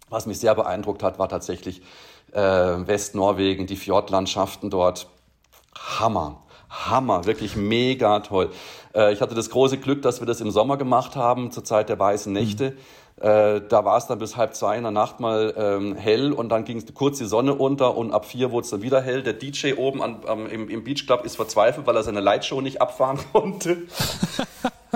was 0.08 0.26
mich 0.26 0.38
sehr 0.38 0.54
beeindruckt 0.54 1.02
hat, 1.02 1.18
war 1.18 1.28
tatsächlich 1.28 1.82
äh, 2.36 2.86
Westnorwegen, 2.86 3.66
die 3.66 3.76
Fjordlandschaften 3.76 4.70
dort. 4.70 5.08
Hammer. 5.74 6.42
Hammer, 6.68 7.24
wirklich 7.24 7.56
mega 7.56 8.20
toll. 8.20 8.50
Äh, 8.94 9.12
ich 9.12 9.20
hatte 9.20 9.34
das 9.34 9.50
große 9.50 9.78
Glück, 9.78 10.02
dass 10.02 10.20
wir 10.20 10.26
das 10.26 10.40
im 10.40 10.50
Sommer 10.50 10.76
gemacht 10.76 11.16
haben, 11.16 11.50
zur 11.50 11.64
Zeit 11.64 11.88
der 11.88 11.98
weißen 11.98 12.32
Nächte. 12.32 12.70
Mhm. 12.70 12.76
Äh, 13.18 13.62
da 13.66 13.84
war 13.86 13.96
es 13.96 14.06
dann 14.06 14.18
bis 14.18 14.36
halb 14.36 14.54
zwei 14.54 14.76
in 14.76 14.82
der 14.82 14.92
Nacht 14.92 15.20
mal 15.20 15.54
ähm, 15.56 15.96
hell 15.96 16.32
und 16.32 16.50
dann 16.50 16.64
ging 16.64 16.84
kurz 16.92 17.16
die 17.16 17.24
Sonne 17.24 17.54
unter 17.54 17.96
und 17.96 18.12
ab 18.12 18.26
vier 18.26 18.50
wurde 18.50 18.66
es 18.66 18.70
dann 18.70 18.82
wieder 18.82 19.00
hell. 19.00 19.22
Der 19.22 19.32
DJ 19.32 19.72
oben 19.74 20.02
an, 20.02 20.18
am, 20.26 20.46
im, 20.46 20.68
im 20.68 20.84
Beach 20.84 21.06
Club 21.06 21.24
ist 21.24 21.36
verzweifelt, 21.36 21.86
weil 21.86 21.96
er 21.96 22.02
seine 22.02 22.20
Lightshow 22.20 22.60
nicht 22.60 22.82
abfahren 22.82 23.18
konnte. 23.32 23.84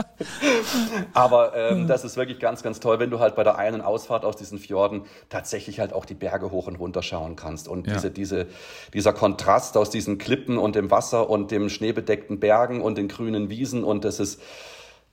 Aber 1.14 1.54
ähm, 1.57 1.87
das 1.87 2.04
ist 2.04 2.16
wirklich 2.16 2.38
ganz, 2.38 2.62
ganz 2.62 2.80
toll, 2.80 2.99
wenn 2.99 3.11
du 3.11 3.19
halt 3.21 3.35
bei 3.35 3.45
der 3.45 3.57
einen 3.59 3.80
Ausfahrt 3.80 4.25
aus 4.25 4.37
diesen 4.37 4.59
Fjorden 4.59 5.02
tatsächlich 5.28 5.80
halt 5.80 5.92
auch 5.92 6.04
die 6.04 6.14
Berge 6.14 6.50
hoch 6.50 6.66
und 6.66 6.76
runter 6.76 7.02
schauen 7.02 7.37
kannst. 7.37 7.69
Und 7.69 7.87
Ja. 7.87 7.95
diese, 7.95 8.11
diese, 8.11 8.47
dieser 8.95 9.12
Kontrast 9.12 9.76
aus 9.76 9.90
diesen 9.90 10.19
Klippen 10.19 10.59
und 10.59 10.75
dem 10.76 10.90
Wasser 10.90 11.28
und 11.30 11.50
dem 11.50 11.69
schneebedeckten 11.69 12.40
Bergen 12.40 12.80
und 12.80 12.97
den 12.99 13.09
grünen 13.09 13.49
Wiesen 13.50 13.85
und 13.85 14.04
das 14.04 14.21
ist, 14.21 14.40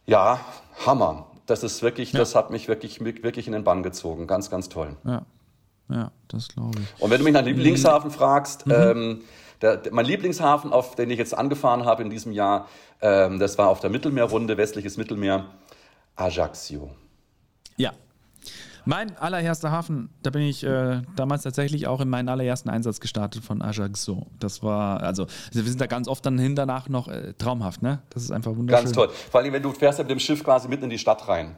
ja, 0.05 0.39
Hammer. 0.85 1.27
Das 1.45 1.63
ist 1.63 1.81
wirklich, 1.81 2.11
das 2.11 2.35
hat 2.35 2.49
mich 2.51 2.67
wirklich, 2.67 3.01
wirklich 3.01 3.47
in 3.47 3.53
den 3.53 3.63
Bann 3.63 3.81
gezogen. 3.81 4.27
Ganz, 4.27 4.49
ganz 4.49 4.67
toll. 4.67 4.97
Ja, 5.05 5.21
ja 5.89 6.11
das 6.27 6.49
glaube 6.49 6.79
ich. 6.81 7.01
Und 7.01 7.09
wenn 7.09 7.19
du 7.19 7.23
mich 7.23 7.33
nach 7.33 7.41
Mhm. 7.41 7.47
Lieblingshafen 7.47 8.11
fragst, 8.11 8.65
ähm, 8.69 9.21
der, 9.61 9.77
der, 9.77 9.93
mein 9.93 10.05
Lieblingshafen, 10.05 10.71
auf 10.71 10.95
den 10.95 11.09
ich 11.09 11.17
jetzt 11.17 11.37
angefahren 11.37 11.85
habe 11.85 12.03
in 12.03 12.09
diesem 12.09 12.31
Jahr, 12.31 12.67
ähm, 13.01 13.39
das 13.39 13.57
war 13.57 13.69
auf 13.69 13.79
der 13.79 13.89
Mittelmeerrunde, 13.89 14.57
westliches 14.57 14.97
Mittelmeer, 14.97 15.45
Ajaccio. 16.15 16.91
Ja. 17.77 17.91
Mein 18.85 19.17
allererster 19.17 19.69
Hafen, 19.69 20.09
da 20.23 20.29
bin 20.29 20.43
ich 20.43 20.63
äh, 20.63 21.01
damals 21.17 21.43
tatsächlich 21.43 21.87
auch 21.87 21.99
in 21.99 22.07
meinen 22.07 22.29
allerersten 22.29 22.69
Einsatz 22.69 23.01
gestartet 23.01 23.43
von 23.43 23.61
Ajaccio. 23.61 24.27
Das 24.39 24.63
war, 24.63 25.03
also 25.03 25.27
wir 25.51 25.63
sind 25.63 25.81
da 25.81 25.87
ganz 25.87 26.07
oft 26.07 26.25
dann 26.25 26.39
hin 26.39 26.55
danach 26.55 26.87
noch 26.87 27.09
äh, 27.09 27.33
traumhaft, 27.33 27.81
ne? 27.81 28.01
Das 28.11 28.23
ist 28.23 28.31
einfach 28.31 28.55
wunderschön. 28.55 28.85
Ganz 28.85 28.95
toll. 28.95 29.09
Vor 29.09 29.41
allem, 29.41 29.51
wenn 29.51 29.61
du 29.61 29.73
fährst 29.73 29.99
ja 29.99 30.03
mit 30.03 30.11
dem 30.11 30.19
Schiff 30.19 30.41
quasi 30.41 30.69
mitten 30.69 30.85
in 30.85 30.89
die 30.89 30.99
Stadt 30.99 31.27
rein. 31.27 31.57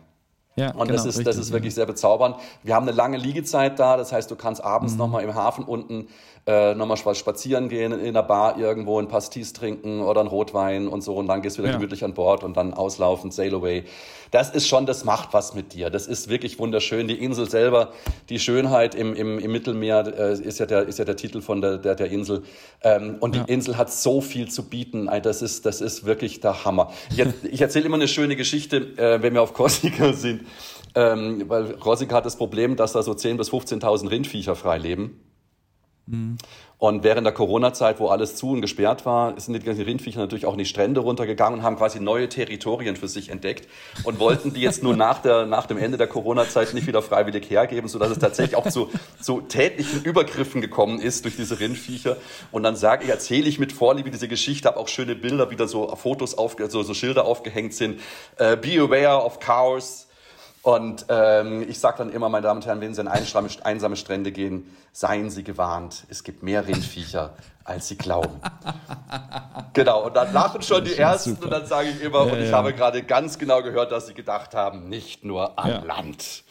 Ja, 0.56 0.72
Und 0.72 0.88
genau, 0.88 0.94
das, 1.04 1.06
ist, 1.06 1.26
das 1.26 1.38
ist 1.38 1.52
wirklich 1.54 1.74
sehr 1.76 1.86
bezaubernd. 1.86 2.36
Wir 2.64 2.76
haben 2.76 2.88
eine 2.88 2.96
lange 2.96 3.18
Liegezeit 3.18 3.80
da, 3.80 3.96
das 3.96 4.12
heißt, 4.12 4.30
du 4.30 4.36
kannst 4.36 4.64
abends 4.64 4.94
Mhm. 4.94 5.00
nochmal 5.00 5.24
im 5.24 5.34
Hafen 5.36 5.64
unten 5.64 6.08
äh, 6.48 6.74
nochmal 6.74 6.98
spazieren 7.16 7.70
gehen, 7.70 7.92
in 7.92 8.00
einer 8.08 8.24
Bar 8.24 8.58
irgendwo 8.58 9.00
ein 9.00 9.08
Pastis 9.08 9.54
trinken 9.54 10.02
oder 10.02 10.22
einen 10.22 10.30
Rotwein 10.30 10.88
und 10.88 11.02
so 11.02 11.16
und 11.16 11.28
dann 11.28 11.42
gehst 11.44 11.58
du 11.58 11.62
wieder 11.62 11.74
Ja. 11.74 11.78
gemütlich 11.78 12.04
an 12.04 12.14
Bord 12.14 12.44
und 12.44 12.58
dann 12.58 12.74
auslaufen, 12.74 13.30
sail 13.30 13.54
away. 13.54 13.84
Das 14.32 14.50
ist 14.52 14.68
schon, 14.68 14.86
das 14.86 15.06
macht 15.06 15.34
was 15.34 15.54
mit 15.54 15.74
dir. 15.74 15.90
Das 15.90 16.08
ist 16.08 16.28
wirklich 16.30 16.58
wunderschön. 16.58 17.08
Die 17.08 17.24
Insel 17.24 17.50
selber, 17.50 17.90
die 18.30 18.40
Schönheit 18.40 18.96
im, 18.96 19.14
im, 19.16 19.38
im 19.38 19.52
Mittelmeer 19.52 20.06
äh, 20.18 20.34
ist, 20.34 20.60
ja 20.60 20.66
der, 20.66 20.84
ist 20.88 20.98
ja 20.98 21.06
der 21.06 21.16
Titel 21.18 21.42
von 21.42 21.62
der, 21.62 21.78
der, 21.78 21.96
der 21.96 22.10
Insel. 22.10 22.44
Ähm, 22.84 23.18
und 23.20 23.36
Ja. 23.36 23.44
die 23.44 23.52
Insel 23.54 23.78
hat 23.78 23.92
so 23.92 24.22
viel 24.22 24.50
zu 24.50 24.64
bieten. 24.70 25.10
Das 25.24 25.42
ist, 25.42 25.66
das 25.66 25.82
ist 25.82 26.06
wirklich 26.06 26.40
der 26.40 26.64
Hammer. 26.66 26.92
Ich, 27.12 27.24
ich 27.52 27.62
erzähle 27.62 27.86
immer 27.86 27.96
eine 27.98 28.08
schöne 28.08 28.36
Geschichte, 28.36 28.78
äh, 28.98 29.22
wenn 29.22 29.34
wir 29.34 29.42
auf 29.44 29.54
Korsika 29.54 30.14
sind. 30.14 30.42
Ähm, 30.96 31.44
weil 31.48 31.74
Korsika 31.78 32.16
hat 32.16 32.26
das 32.26 32.36
Problem, 32.36 32.76
dass 32.76 32.94
da 32.94 33.04
so 33.04 33.12
10.000 33.12 33.38
bis 33.38 33.52
15.000 33.52 34.10
Rindviecher 34.10 34.56
frei 34.56 34.78
leben. 34.78 35.22
Und 36.80 37.04
während 37.04 37.26
der 37.26 37.34
Corona-Zeit, 37.34 38.00
wo 38.00 38.08
alles 38.08 38.36
zu 38.36 38.52
und 38.52 38.62
gesperrt 38.62 39.06
war, 39.06 39.40
sind 39.40 39.54
die 39.54 39.60
ganzen 39.60 39.84
Rindviecher 39.84 40.20
natürlich 40.20 40.46
auch 40.46 40.54
in 40.54 40.60
die 40.60 40.66
Strände 40.66 41.02
runtergegangen 41.02 41.60
und 41.60 41.66
haben 41.66 41.76
quasi 41.76 42.00
neue 42.00 42.30
Territorien 42.30 42.96
für 42.96 43.08
sich 43.08 43.30
entdeckt 43.30 43.68
und 44.06 44.18
wollten 44.18 44.54
die 44.54 44.62
jetzt 44.62 44.82
nur 44.82 44.96
nach, 44.96 45.22
der, 45.22 45.46
nach 45.46 45.68
dem 45.68 45.78
Ende 45.78 45.98
der 45.98 46.08
Corona-Zeit 46.08 46.74
nicht 46.74 46.88
wieder 46.88 47.04
freiwillig 47.04 47.50
hergeben, 47.50 47.88
sodass 47.90 48.10
es 48.10 48.18
tatsächlich 48.18 48.56
auch 48.56 48.68
zu, 48.68 48.90
zu 49.22 49.42
tätlichen 49.42 50.04
Übergriffen 50.04 50.62
gekommen 50.62 51.00
ist 51.00 51.26
durch 51.26 51.36
diese 51.36 51.60
Rindviecher. 51.60 52.18
Und 52.52 52.64
dann 52.64 52.76
sage 52.76 53.04
ich, 53.04 53.10
erzähle 53.12 53.48
ich 53.48 53.60
mit 53.60 53.72
Vorliebe 53.72 54.10
diese 54.10 54.28
Geschichte, 54.28 54.68
habe 54.68 54.80
auch 54.80 54.88
schöne 54.88 55.16
Bilder, 55.16 55.52
wie 55.52 55.58
da 55.58 55.68
so 55.68 55.96
Fotos, 55.96 56.36
aufge, 56.38 56.72
so, 56.72 56.82
so 56.82 56.96
Schilder 56.96 57.26
aufgehängt 57.26 57.74
sind. 57.76 58.00
Äh, 58.38 58.58
be 58.58 58.80
aware 58.82 59.24
of 59.24 59.40
cows. 59.40 60.09
Und 60.62 61.06
ähm, 61.08 61.62
ich 61.70 61.80
sage 61.80 62.00
dann 62.00 62.12
immer, 62.12 62.28
meine 62.28 62.44
Damen 62.48 62.60
und 62.60 62.66
Herren, 62.66 62.82
wenn 62.82 62.94
Sie 62.94 63.00
an 63.02 63.08
einsame, 63.08 63.96
Strände 63.96 64.32
gehen, 64.34 64.66
seien 64.92 65.30
Sie 65.30 65.44
gewarnt. 65.44 66.04
Es 66.10 66.24
gibt 66.24 66.44
mehr 66.44 66.68
Rindviecher, 66.68 67.34
als 67.64 67.88
Sie 67.88 67.96
glauben. 67.98 68.42
genau, 69.74 70.08
und 70.08 70.16
dann 70.18 70.34
lachen 70.34 70.62
schon 70.62 70.84
die 70.84 70.96
Ersten 70.96 71.32
super. 71.32 71.46
und 71.46 71.52
dann 71.52 71.66
sage 71.66 71.90
ich 71.90 72.02
immer, 72.02 72.26
Ja, 72.26 72.34
und 72.34 72.40
ich 72.42 72.50
ja. 72.50 72.58
habe 72.58 72.74
gerade 72.74 73.04
ganz 73.04 73.40
genau 73.40 73.64
gehört, 73.64 73.94
dass 73.94 74.08
Sie 74.08 74.14
gedacht 74.14 74.54
haben, 74.54 74.90
nicht 74.90 75.24
nur 75.24 75.58
an 75.58 75.70
Ja. 75.70 75.80
Land. 75.84 76.44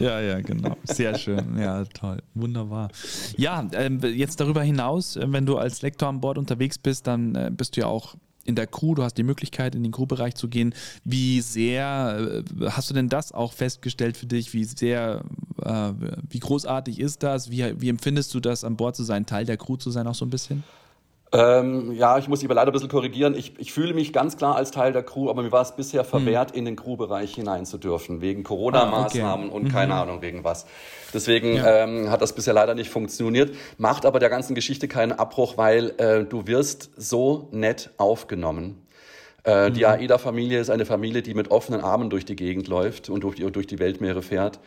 Ja, 0.00 0.20
ja, 0.20 0.40
genau. 0.40 0.76
Sehr 0.84 1.16
schön. 1.16 1.56
Ja, 1.58 1.84
toll. 1.84 2.22
Wunderbar. 2.34 2.88
Ja, 3.36 3.64
ähm, 3.72 4.00
jetzt 4.02 4.40
darüber 4.40 4.62
hinaus, 4.62 5.14
äh, 5.16 5.24
wenn 5.28 5.46
du 5.46 5.56
als 5.56 5.82
Lektor 5.82 6.08
an 6.08 6.20
Bord 6.20 6.36
unterwegs 6.36 6.78
bist, 6.78 7.06
dann 7.06 7.34
äh, 7.36 7.50
bist 7.52 7.76
du 7.76 7.82
ja 7.82 7.86
auch 7.86 8.16
in 8.46 8.54
der 8.54 8.66
Crew, 8.66 8.94
du 8.94 9.02
hast 9.02 9.18
die 9.18 9.22
Möglichkeit, 9.22 9.74
in 9.74 9.82
den 9.82 9.92
Crewbereich 9.92 10.34
zu 10.34 10.48
gehen. 10.48 10.74
Wie 11.04 11.40
sehr 11.40 12.44
äh, 12.60 12.70
hast 12.70 12.90
du 12.90 12.94
denn 12.94 13.08
das 13.08 13.32
auch 13.32 13.52
festgestellt 13.52 14.16
für 14.16 14.26
dich? 14.26 14.52
Wie 14.54 14.64
sehr, 14.64 15.22
äh, 15.62 15.92
wie 16.28 16.38
großartig 16.38 16.98
ist 17.00 17.22
das? 17.22 17.50
Wie, 17.50 17.80
wie 17.80 17.88
empfindest 17.88 18.32
du 18.34 18.40
das, 18.40 18.64
an 18.64 18.76
Bord 18.76 18.96
zu 18.96 19.04
sein, 19.04 19.26
Teil 19.26 19.44
der 19.44 19.56
Crew 19.56 19.76
zu 19.76 19.90
sein, 19.90 20.06
auch 20.06 20.14
so 20.14 20.24
ein 20.24 20.30
bisschen? 20.30 20.64
Ähm, 21.32 21.92
ja, 21.92 22.18
ich 22.18 22.28
muss 22.28 22.38
dich 22.40 22.46
aber 22.46 22.54
leider 22.54 22.70
ein 22.70 22.72
bisschen 22.72 22.88
korrigieren. 22.88 23.34
Ich, 23.34 23.58
ich 23.58 23.72
fühle 23.72 23.94
mich 23.94 24.12
ganz 24.12 24.36
klar 24.36 24.54
als 24.54 24.70
Teil 24.70 24.92
der 24.92 25.02
Crew, 25.02 25.28
aber 25.28 25.42
mir 25.42 25.50
war 25.50 25.62
es 25.62 25.74
bisher 25.74 26.04
verwehrt, 26.04 26.52
in 26.52 26.64
den 26.64 26.76
Crewbereich 26.76 27.34
hinein 27.34 27.66
zu 27.66 27.78
dürfen, 27.78 28.20
wegen 28.20 28.44
Corona-Maßnahmen 28.44 29.46
Ah, 29.46 29.52
okay. 29.52 29.56
und 29.64 29.68
keine 29.72 29.94
Ahnung 29.94 30.22
wegen 30.22 30.44
was. 30.44 30.66
Deswegen 31.12 31.56
Ja. 31.56 31.84
ähm, 31.84 32.10
hat 32.10 32.22
das 32.22 32.32
bisher 32.32 32.54
leider 32.54 32.74
nicht 32.76 32.90
funktioniert, 32.90 33.54
macht 33.76 34.06
aber 34.06 34.20
der 34.20 34.30
ganzen 34.30 34.54
Geschichte 34.54 34.86
keinen 34.86 35.12
Abbruch, 35.12 35.56
weil 35.56 35.94
äh, 35.98 36.24
du 36.24 36.46
wirst 36.46 36.90
so 36.96 37.48
nett 37.50 37.90
aufgenommen. 37.96 38.86
Äh, 39.42 39.72
Die 39.72 39.84
AIDA-Familie 39.84 40.60
ist 40.60 40.70
eine 40.70 40.86
Familie, 40.86 41.22
die 41.22 41.34
mit 41.34 41.50
offenen 41.50 41.80
Armen 41.80 42.08
durch 42.08 42.24
die 42.24 42.36
Gegend 42.36 42.68
läuft 42.68 43.10
und 43.10 43.24
durch 43.24 43.34
die, 43.34 43.50
durch 43.50 43.66
die 43.66 43.80
Weltmeere 43.80 44.22
fährt. 44.22 44.60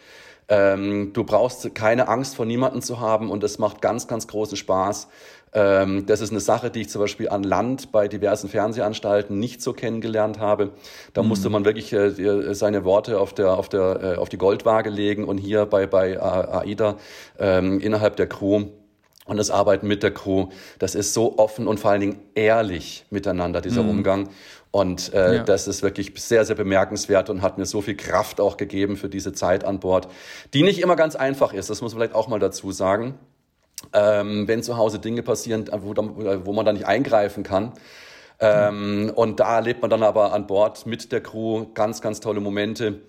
Ähm, 0.51 1.13
du 1.13 1.23
brauchst 1.25 1.75
keine 1.75 2.07
Angst 2.07 2.35
vor 2.35 2.43
niemanden 2.45 2.81
zu 2.81 2.99
haben 2.99 3.29
und 3.29 3.43
es 3.43 3.59
macht 3.59 3.83
ganz, 3.83 4.07
ganz 4.07 4.27
großen 4.27 4.57
Spaß. 4.57 5.07
Ähm, 5.53 6.05
das 6.05 6.21
ist 6.21 6.31
eine 6.31 6.39
Sache, 6.39 6.69
die 6.69 6.81
ich 6.81 6.89
zum 6.89 7.01
Beispiel 7.01 7.29
an 7.29 7.43
Land 7.43 7.91
bei 7.91 8.07
diversen 8.07 8.49
Fernsehanstalten 8.49 9.39
nicht 9.39 9.61
so 9.61 9.73
kennengelernt 9.73 10.39
habe. 10.39 10.71
Da 11.13 11.23
musste 11.23 11.49
man 11.49 11.65
wirklich 11.65 11.91
äh, 11.91 12.53
seine 12.53 12.83
Worte 12.85 13.19
auf, 13.19 13.33
der, 13.33 13.53
auf, 13.57 13.69
der, 13.69 13.99
äh, 14.01 14.15
auf 14.17 14.29
die 14.29 14.37
Goldwaage 14.37 14.89
legen 14.89 15.25
und 15.25 15.37
hier 15.37 15.65
bei, 15.65 15.87
bei 15.87 16.21
AIDA 16.21 16.97
ähm, 17.39 17.79
innerhalb 17.79 18.15
der 18.15 18.27
Crew 18.27 18.65
und 19.25 19.37
das 19.37 19.51
Arbeiten 19.51 19.87
mit 19.87 20.01
der 20.01 20.11
Crew, 20.11 20.47
das 20.79 20.95
ist 20.95 21.13
so 21.13 21.37
offen 21.37 21.67
und 21.67 21.79
vor 21.79 21.91
allen 21.91 22.01
Dingen 22.01 22.19
ehrlich 22.33 23.05
miteinander, 23.11 23.61
dieser 23.61 23.81
Umgang. 23.81 24.29
Und 24.71 25.13
äh, 25.13 25.37
Ja. 25.37 25.43
das 25.43 25.67
ist 25.67 25.81
wirklich 25.83 26.13
sehr, 26.17 26.45
sehr 26.45 26.55
bemerkenswert 26.55 27.29
und 27.29 27.41
hat 27.41 27.57
mir 27.57 27.65
so 27.65 27.81
viel 27.81 27.95
Kraft 27.95 28.39
auch 28.41 28.57
gegeben 28.57 28.97
für 28.97 29.09
diese 29.09 29.33
Zeit 29.33 29.63
an 29.63 29.79
Bord, 29.79 30.07
die 30.53 30.63
nicht 30.63 30.79
immer 30.79 30.95
ganz 30.95 31.15
einfach 31.15 31.53
ist. 31.53 31.69
Das 31.69 31.81
muss 31.81 31.93
man 31.93 32.01
vielleicht 32.01 32.15
auch 32.15 32.27
mal 32.27 32.39
dazu 32.39 32.71
sagen. 32.71 33.15
Ähm, 33.93 34.47
wenn 34.47 34.61
zu 34.63 34.77
Hause 34.77 34.99
Dinge 34.99 35.23
passieren, 35.23 35.69
wo, 35.81 35.93
dann- 35.93 36.45
wo 36.45 36.53
man 36.53 36.65
da 36.65 36.73
nicht 36.73 36.85
eingreifen 36.85 37.43
kann. 37.43 37.73
Ähm, 38.39 39.11
und 39.15 39.39
da 39.39 39.55
erlebt 39.55 39.81
man 39.81 39.89
dann 39.89 40.03
aber 40.03 40.33
an 40.33 40.47
Bord 40.47 40.85
mit 40.85 41.11
der 41.11 41.21
Crew 41.21 41.65
ganz, 41.73 42.01
ganz 42.01 42.19
tolle 42.19 42.39
Momente. 42.39 43.01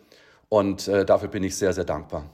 Und 0.48 0.88
äh, 0.88 1.04
dafür 1.04 1.28
bin 1.28 1.44
ich 1.44 1.56
sehr, 1.56 1.72
sehr 1.72 1.84
dankbar. 1.84 2.24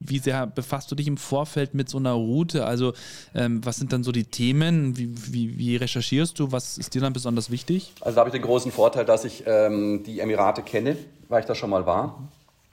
Wie 0.00 0.20
sehr 0.20 0.46
befasst 0.46 0.92
du 0.92 0.94
dich 0.94 1.08
im 1.08 1.16
Vorfeld 1.16 1.74
mit 1.74 1.88
so 1.88 1.98
einer 1.98 2.12
Route? 2.12 2.64
Also, 2.64 2.92
ähm, 3.34 3.64
was 3.64 3.78
sind 3.78 3.92
dann 3.92 4.04
so 4.04 4.12
die 4.12 4.22
Themen? 4.24 4.96
Wie, 4.96 5.10
wie, 5.32 5.58
wie 5.58 5.74
recherchierst 5.74 6.38
du? 6.38 6.52
Was 6.52 6.78
ist 6.78 6.94
dir 6.94 7.00
dann 7.00 7.12
besonders 7.12 7.50
wichtig? 7.50 7.92
Also 8.00 8.14
da 8.14 8.20
habe 8.20 8.28
ich 8.28 8.32
den 8.32 8.42
großen 8.42 8.70
Vorteil, 8.70 9.04
dass 9.04 9.24
ich 9.24 9.42
ähm, 9.46 10.04
die 10.04 10.20
Emirate 10.20 10.62
kenne, 10.62 10.96
weil 11.28 11.40
ich 11.40 11.46
da 11.46 11.56
schon 11.56 11.70
mal 11.70 11.84
war. 11.84 12.28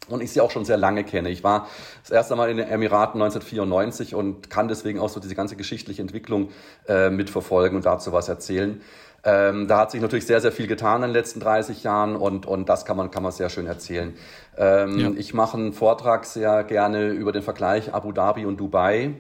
Und 0.07 0.21
ich 0.21 0.31
sie 0.31 0.41
auch 0.41 0.51
schon 0.51 0.65
sehr 0.65 0.77
lange 0.77 1.03
kenne. 1.03 1.29
Ich 1.29 1.43
war 1.43 1.67
das 2.03 2.11
erste 2.11 2.35
Mal 2.35 2.49
in 2.49 2.57
den 2.57 2.67
Emiraten 2.67 3.21
1994 3.21 4.13
und 4.13 4.49
kann 4.49 4.67
deswegen 4.67 4.99
auch 4.99 5.09
so 5.09 5.19
diese 5.19 5.35
ganze 5.35 5.55
geschichtliche 5.55 6.01
Entwicklung 6.01 6.49
äh, 6.87 7.09
mitverfolgen 7.09 7.75
und 7.77 7.85
dazu 7.85 8.11
was 8.11 8.29
erzählen. 8.29 8.81
Ähm, 9.23 9.67
da 9.67 9.79
hat 9.79 9.89
sich 9.91 10.01
natürlich 10.01 10.27
sehr, 10.27 10.39
sehr 10.39 10.51
viel 10.51 10.67
getan 10.67 10.97
in 10.97 11.09
den 11.09 11.13
letzten 11.13 11.39
30 11.39 11.83
Jahren 11.83 12.15
und, 12.15 12.45
und 12.45 12.69
das 12.69 12.85
kann 12.85 12.95
man, 12.95 13.09
kann 13.09 13.23
man 13.23 13.31
sehr 13.31 13.49
schön 13.49 13.65
erzählen. 13.65 14.13
Ähm, 14.55 14.99
Ja. 14.99 15.11
Ich 15.17 15.33
mache 15.33 15.57
einen 15.57 15.73
Vortrag 15.73 16.25
sehr 16.25 16.63
gerne 16.63 17.09
über 17.09 17.31
den 17.31 17.41
Vergleich 17.41 17.91
Abu 17.91 18.11
Dhabi 18.11 18.45
und 18.45 18.57
Dubai. 18.57 19.15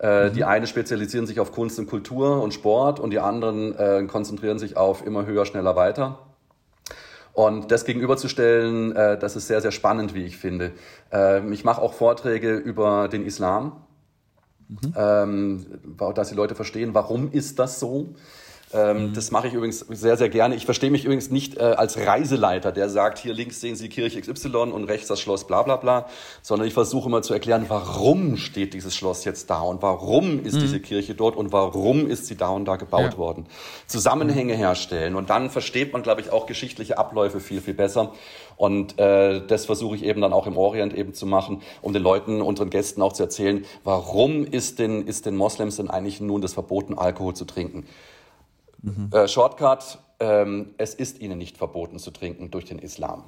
Äh, 0.00 0.32
Die 0.32 0.42
einen 0.42 0.66
spezialisieren 0.66 1.28
sich 1.28 1.38
auf 1.38 1.52
Kunst 1.52 1.78
und 1.78 1.86
Kultur 1.86 2.42
und 2.42 2.52
Sport 2.52 2.98
und 2.98 3.10
die 3.10 3.20
anderen 3.20 3.78
äh, 3.78 4.02
konzentrieren 4.08 4.58
sich 4.58 4.76
auf 4.76 5.06
immer 5.06 5.24
höher, 5.24 5.46
schneller, 5.46 5.76
weiter. 5.76 6.18
Und 7.34 7.72
das 7.72 7.84
gegenüberzustellen, 7.84 8.94
äh, 8.94 9.18
das 9.18 9.34
ist 9.34 9.48
sehr, 9.48 9.60
sehr 9.60 9.72
spannend, 9.72 10.14
wie 10.14 10.24
ich 10.24 10.36
finde. 10.36 10.72
Ähm, 11.10 11.52
ich 11.52 11.64
mache 11.64 11.82
auch 11.82 11.92
Vorträge 11.92 12.54
über 12.54 13.08
den 13.08 13.26
Islam, 13.26 13.84
ähm, 14.96 15.66
dass 16.14 16.28
die 16.28 16.36
Leute 16.36 16.54
verstehen, 16.54 16.94
warum 16.94 17.30
ist 17.32 17.58
das 17.58 17.80
so. 17.80 18.14
Ähm, 18.74 19.12
Das 19.14 19.30
mache 19.30 19.46
ich 19.48 19.54
übrigens 19.54 19.80
sehr, 19.88 20.16
sehr 20.16 20.28
gerne. 20.28 20.54
Ich 20.56 20.64
verstehe 20.64 20.90
mich 20.90 21.04
übrigens 21.04 21.30
nicht 21.30 21.56
äh, 21.58 21.60
als 21.62 21.96
Reiseleiter, 21.96 22.72
der 22.72 22.88
sagt, 22.88 23.18
hier 23.18 23.32
links 23.32 23.60
sehen 23.60 23.76
Sie 23.76 23.88
Kirche 23.88 24.20
XY 24.20 24.56
und 24.72 24.84
rechts 24.84 25.08
das 25.08 25.20
Schloss 25.20 25.46
bla 25.46 25.62
bla 25.62 25.76
bla, 25.76 26.06
sondern 26.42 26.66
ich 26.66 26.74
versuche 26.74 27.08
immer 27.08 27.22
zu 27.22 27.32
erklären, 27.32 27.66
warum 27.68 28.36
steht 28.36 28.74
dieses 28.74 28.94
Schloss 28.96 29.24
jetzt 29.24 29.48
da 29.48 29.60
und 29.60 29.80
warum 29.82 30.44
ist 30.44 30.60
diese 30.60 30.80
Kirche 30.80 31.14
dort 31.14 31.36
und 31.36 31.52
warum 31.52 32.08
ist 32.10 32.26
sie 32.26 32.36
da 32.36 32.48
und 32.48 32.64
da 32.64 32.76
gebaut 32.76 33.12
Ja. 33.12 33.18
worden. 33.18 33.46
Zusammenhänge 33.86 34.54
herstellen 34.54 35.14
und 35.14 35.30
dann 35.30 35.50
versteht 35.50 35.92
man, 35.92 36.02
glaube 36.02 36.20
ich, 36.20 36.30
auch 36.32 36.46
geschichtliche 36.46 36.98
Abläufe 36.98 37.40
viel, 37.40 37.60
viel 37.60 37.74
besser. 37.74 38.12
Und 38.56 38.98
äh, 39.00 39.44
das 39.46 39.66
versuche 39.66 39.96
ich 39.96 40.04
eben 40.04 40.20
dann 40.20 40.32
auch 40.32 40.46
im 40.46 40.56
Orient 40.56 40.94
eben 40.94 41.12
zu 41.12 41.26
machen, 41.26 41.62
um 41.82 41.92
den 41.92 42.02
Leuten, 42.02 42.40
unseren 42.40 42.70
Gästen 42.70 43.02
auch 43.02 43.12
zu 43.12 43.22
erzählen, 43.24 43.64
warum 43.82 44.44
ist 44.46 44.78
den, 44.78 45.06
ist 45.06 45.26
den 45.26 45.36
Moslems 45.36 45.76
denn 45.76 45.90
eigentlich 45.90 46.20
nun 46.20 46.40
das 46.40 46.54
verboten, 46.54 46.96
Alkohol 46.96 47.34
zu 47.34 47.44
trinken? 47.44 47.84
Äh, 49.12 49.28
Shortcut, 49.28 49.98
ähm, 50.20 50.74
es 50.78 50.94
ist 50.94 51.20
ihnen 51.20 51.38
nicht 51.38 51.56
verboten 51.56 51.98
zu 51.98 52.10
trinken 52.10 52.50
durch 52.50 52.64
den 52.64 52.78
Islam. 52.78 53.24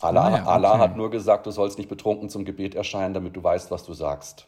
Allah, 0.00 0.24
Ah 0.24 0.30
ja, 0.30 0.42
okay. 0.42 0.50
Allah 0.50 0.78
hat 0.78 0.96
nur 0.96 1.10
gesagt, 1.10 1.46
du 1.46 1.50
sollst 1.50 1.78
nicht 1.78 1.88
betrunken 1.88 2.28
zum 2.28 2.44
Gebet 2.44 2.74
erscheinen, 2.74 3.14
damit 3.14 3.36
du 3.36 3.42
weißt, 3.42 3.70
was 3.70 3.84
du 3.84 3.92
sagst. 3.94 4.46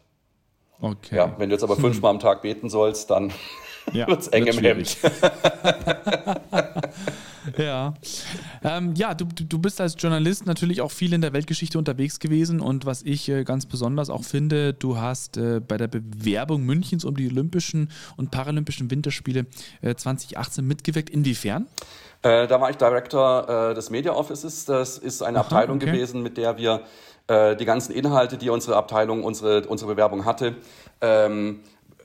Okay. 0.80 1.16
Ja, 1.16 1.34
wenn 1.38 1.48
du 1.48 1.54
jetzt 1.54 1.62
aber 1.62 1.76
fünfmal 1.86 2.10
am 2.10 2.18
Tag 2.18 2.42
beten 2.42 2.68
sollst, 2.68 3.10
dann 3.10 3.32
Ja, 3.92 4.06
wird 4.06 4.22
es 4.22 4.28
eng 4.28 4.46
wird 4.46 4.56
im 4.56 4.64
Hemd. 4.64 4.88
schwierig. 4.88 5.12
Ja. 7.58 7.94
Ähm, 8.62 8.94
ja, 8.96 9.14
du, 9.14 9.26
du 9.26 9.58
bist 9.58 9.80
als 9.80 9.94
Journalist 9.98 10.46
natürlich 10.46 10.80
auch 10.80 10.90
viel 10.90 11.12
in 11.12 11.20
der 11.20 11.32
Weltgeschichte 11.32 11.78
unterwegs 11.78 12.18
gewesen 12.18 12.60
und 12.60 12.86
was 12.86 13.02
ich 13.02 13.28
äh, 13.28 13.44
ganz 13.44 13.66
besonders 13.66 14.10
auch 14.10 14.24
finde, 14.24 14.72
du 14.72 14.96
hast 14.96 15.36
äh, 15.36 15.60
bei 15.60 15.76
der 15.76 15.88
Bewerbung 15.88 16.62
Münchens 16.62 17.04
um 17.04 17.16
die 17.16 17.28
Olympischen 17.28 17.90
und 18.16 18.30
Paralympischen 18.30 18.90
Winterspiele 18.90 19.46
äh, 19.82 19.94
2018 19.94 20.66
mitgewirkt. 20.66 21.10
Inwiefern? 21.10 21.66
Äh, 22.22 22.46
da 22.46 22.60
war 22.60 22.70
ich 22.70 22.76
Director 22.76 23.70
äh, 23.70 23.74
des 23.74 23.90
Media 23.90 24.12
Offices. 24.12 24.64
Das 24.64 24.98
ist 24.98 25.22
eine 25.22 25.38
Aha, 25.38 25.44
Abteilung 25.44 25.76
okay. 25.76 25.86
gewesen, 25.86 26.22
mit 26.22 26.38
der 26.38 26.56
wir 26.56 26.82
äh, 27.26 27.56
die 27.56 27.66
ganzen 27.66 27.92
Inhalte, 27.92 28.38
die 28.38 28.48
unsere 28.48 28.76
Abteilung, 28.76 29.22
unsere, 29.22 29.66
unsere 29.66 29.92
Bewerbung 29.92 30.24
hatte, 30.24 30.56
ähm, 31.00 31.60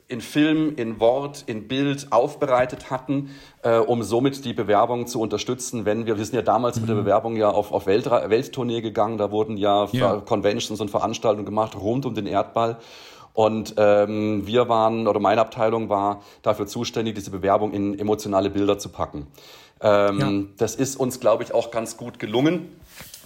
in 0.10 0.22
Film, 0.22 0.74
in 0.76 1.00
Wort, 1.00 1.44
in 1.46 1.68
Bild 1.68 2.08
aufbereitet 2.12 2.90
hatten, 2.90 3.30
äh, 3.62 3.78
um 3.78 4.02
somit 4.04 4.44
die 4.44 4.54
Bewerbung 4.54 5.06
zu 5.08 5.22
unterstützen, 5.22 5.86
wenn 5.86 6.06
wir, 6.08 6.18
wir 6.18 6.26
sind 6.26 6.36
ja 6.36 6.42
damals 6.42 6.80
mit 6.80 6.90
der 6.90 6.96
Bewerbung 6.96 7.36
ja 7.38 7.50
auf, 7.50 7.72
auf 7.72 7.86
Weltra 7.86 8.30
Welttournee 8.30 8.82
gegangen, 8.82 9.18
da 9.20 9.30
wurden 9.32 9.56
ja, 9.56 9.86
Mhm. 9.86 9.98
Ver- 9.98 10.22
Conventions 10.26 10.82
und 10.82 10.90
Veranstaltungen 10.90 11.46
gemacht 11.46 11.76
rund 11.80 12.06
um 12.06 12.16
den 12.16 12.26
Erdball. 12.26 12.78
Und 13.34 13.76
ähm, 13.78 14.46
wir 14.48 14.68
waren, 14.68 15.08
oder 15.08 15.20
meine 15.20 15.40
Abteilung 15.42 15.88
war 15.90 16.22
dafür 16.42 16.66
zuständig, 16.66 17.14
diese 17.16 17.30
Bewerbung 17.32 17.72
in 17.72 17.98
emotionale 17.98 18.50
Bilder 18.50 18.80
zu 18.80 18.90
packen. 18.90 19.28
Ähm, 19.80 20.20
Ja. 20.20 20.32
Das 20.58 20.74
ist 20.76 20.96
uns, 21.00 21.20
glaube 21.20 21.44
ich, 21.44 21.54
auch 21.54 21.70
ganz 21.70 21.96
gut 21.96 22.18
gelungen, 22.18 22.68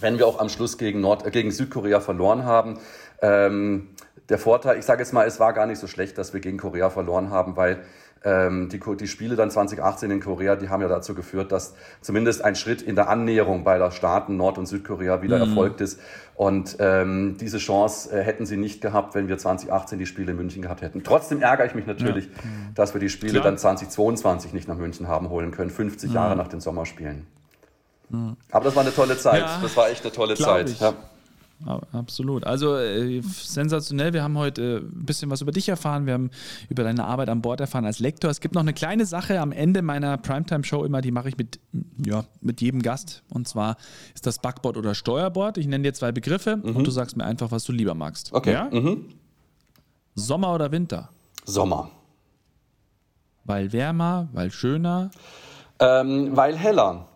wenn 0.00 0.18
wir 0.18 0.26
auch 0.28 0.38
am 0.38 0.50
Schluss 0.50 0.76
gegen, 0.76 1.00
Nord 1.00 1.26
äh, 1.26 1.30
gegen 1.30 1.50
Südkorea 1.50 2.00
verloren 2.00 2.44
haben. 2.44 2.78
Ähm, 3.22 3.88
der 4.28 4.38
Vorteil, 4.38 4.78
ich 4.78 4.84
sage 4.84 5.02
jetzt 5.02 5.12
mal, 5.12 5.26
es 5.26 5.40
war 5.40 5.52
gar 5.52 5.66
nicht 5.66 5.78
so 5.78 5.86
schlecht, 5.86 6.16
dass 6.18 6.32
wir 6.32 6.40
gegen 6.40 6.58
Korea 6.58 6.90
verloren 6.90 7.30
haben, 7.30 7.56
weil 7.56 7.82
ähm, 8.24 8.70
die, 8.70 8.80
die 8.96 9.06
Spiele 9.06 9.36
dann 9.36 9.50
2018 9.50 10.10
in 10.10 10.20
Korea, 10.20 10.56
die 10.56 10.70
haben 10.70 10.80
ja 10.80 10.88
dazu 10.88 11.14
geführt, 11.14 11.52
dass 11.52 11.74
zumindest 12.00 12.42
ein 12.42 12.56
Schritt 12.56 12.80
in 12.80 12.94
der 12.94 13.10
Annäherung 13.10 13.64
beider 13.64 13.90
Staaten, 13.90 14.38
Nord- 14.38 14.56
und 14.56 14.66
Südkorea, 14.66 15.20
wieder 15.20 15.38
erfolgt 15.38 15.82
ist. 15.82 16.00
Und 16.34 16.76
ähm, 16.78 17.36
diese 17.38 17.58
Chance 17.58 18.10
äh, 18.16 18.22
hätten 18.22 18.46
sie 18.46 18.56
nicht 18.56 18.80
gehabt, 18.80 19.14
wenn 19.14 19.28
wir 19.28 19.36
2018 19.36 19.98
die 19.98 20.06
Spiele 20.06 20.30
in 20.30 20.38
München 20.38 20.62
gehabt 20.62 20.80
hätten. 20.80 21.04
Trotzdem 21.04 21.42
ärgere 21.42 21.66
ich 21.66 21.74
mich 21.74 21.86
natürlich, 21.86 22.30
dass 22.74 22.94
wir 22.94 23.00
die 23.00 23.10
Spiele 23.10 23.32
Klar. 23.32 23.44
dann 23.44 23.58
2022 23.58 24.54
nicht 24.54 24.68
nach 24.68 24.78
München 24.78 25.06
haben 25.06 25.28
holen 25.28 25.50
können, 25.50 25.70
50 25.70 26.12
Jahre 26.12 26.34
nach 26.34 26.48
den 26.48 26.60
Sommerspielen. 26.60 27.26
Aber 28.50 28.64
das 28.64 28.74
war 28.74 28.82
eine 28.82 28.94
tolle 28.94 29.18
Zeit. 29.18 29.40
Ja, 29.42 29.58
das 29.60 29.76
war 29.76 29.90
echt 29.90 30.02
eine 30.02 30.12
tolle 30.12 30.34
Zeit. 30.34 30.70
Ja. 30.80 30.94
Ja, 31.66 31.80
Absolut. 31.92 32.44
Also 32.44 32.76
äh, 32.76 33.22
sensationell. 33.22 34.12
Wir 34.12 34.22
haben 34.22 34.36
heute 34.36 34.62
äh, 34.62 34.76
ein 34.78 35.04
bisschen 35.06 35.30
was 35.30 35.40
über 35.40 35.52
dich 35.52 35.68
erfahren. 35.68 36.06
Wir 36.06 36.14
haben 36.14 36.30
über 36.68 36.84
deine 36.84 37.04
Arbeit 37.04 37.28
an 37.28 37.42
Bord 37.42 37.60
erfahren 37.60 37.84
als 37.84 37.98
Lektor. 37.98 38.30
Es 38.30 38.40
gibt 38.40 38.54
noch 38.54 38.62
eine 38.62 38.74
kleine 38.74 39.06
Sache 39.06 39.40
am 39.40 39.52
Ende 39.52 39.82
meiner 39.82 40.16
Primetime-Show 40.18 40.84
immer, 40.84 41.00
die 41.00 41.10
mache 41.10 41.28
ich 41.28 41.38
mit, 41.38 41.58
ja, 42.04 42.24
mit 42.40 42.60
jedem 42.60 42.82
Gast. 42.82 43.22
Und 43.30 43.48
zwar 43.48 43.76
ist 44.14 44.26
das 44.26 44.38
Backboard 44.38 44.76
oder 44.76 44.94
Steuerbord. 44.94 45.58
Ich 45.58 45.66
nenne 45.66 45.84
dir 45.84 45.94
zwei 45.94 46.12
Begriffe 46.12 46.56
und 46.62 46.86
du 46.86 46.90
sagst 46.90 47.16
mir 47.16 47.24
einfach, 47.24 47.50
was 47.50 47.64
du 47.64 47.72
lieber 47.72 47.94
magst. 47.94 48.32
Okay. 48.32 48.52
Ja? 48.52 48.68
Mhm. 48.70 49.06
Sommer 50.14 50.54
oder 50.54 50.70
Winter? 50.70 51.08
Sommer. 51.44 51.90
Weil 53.44 53.72
wärmer, 53.72 54.28
weil 54.32 54.50
schöner. 54.50 55.10
Ähm, 55.78 56.36
weil 56.36 56.56
heller. 56.56 57.08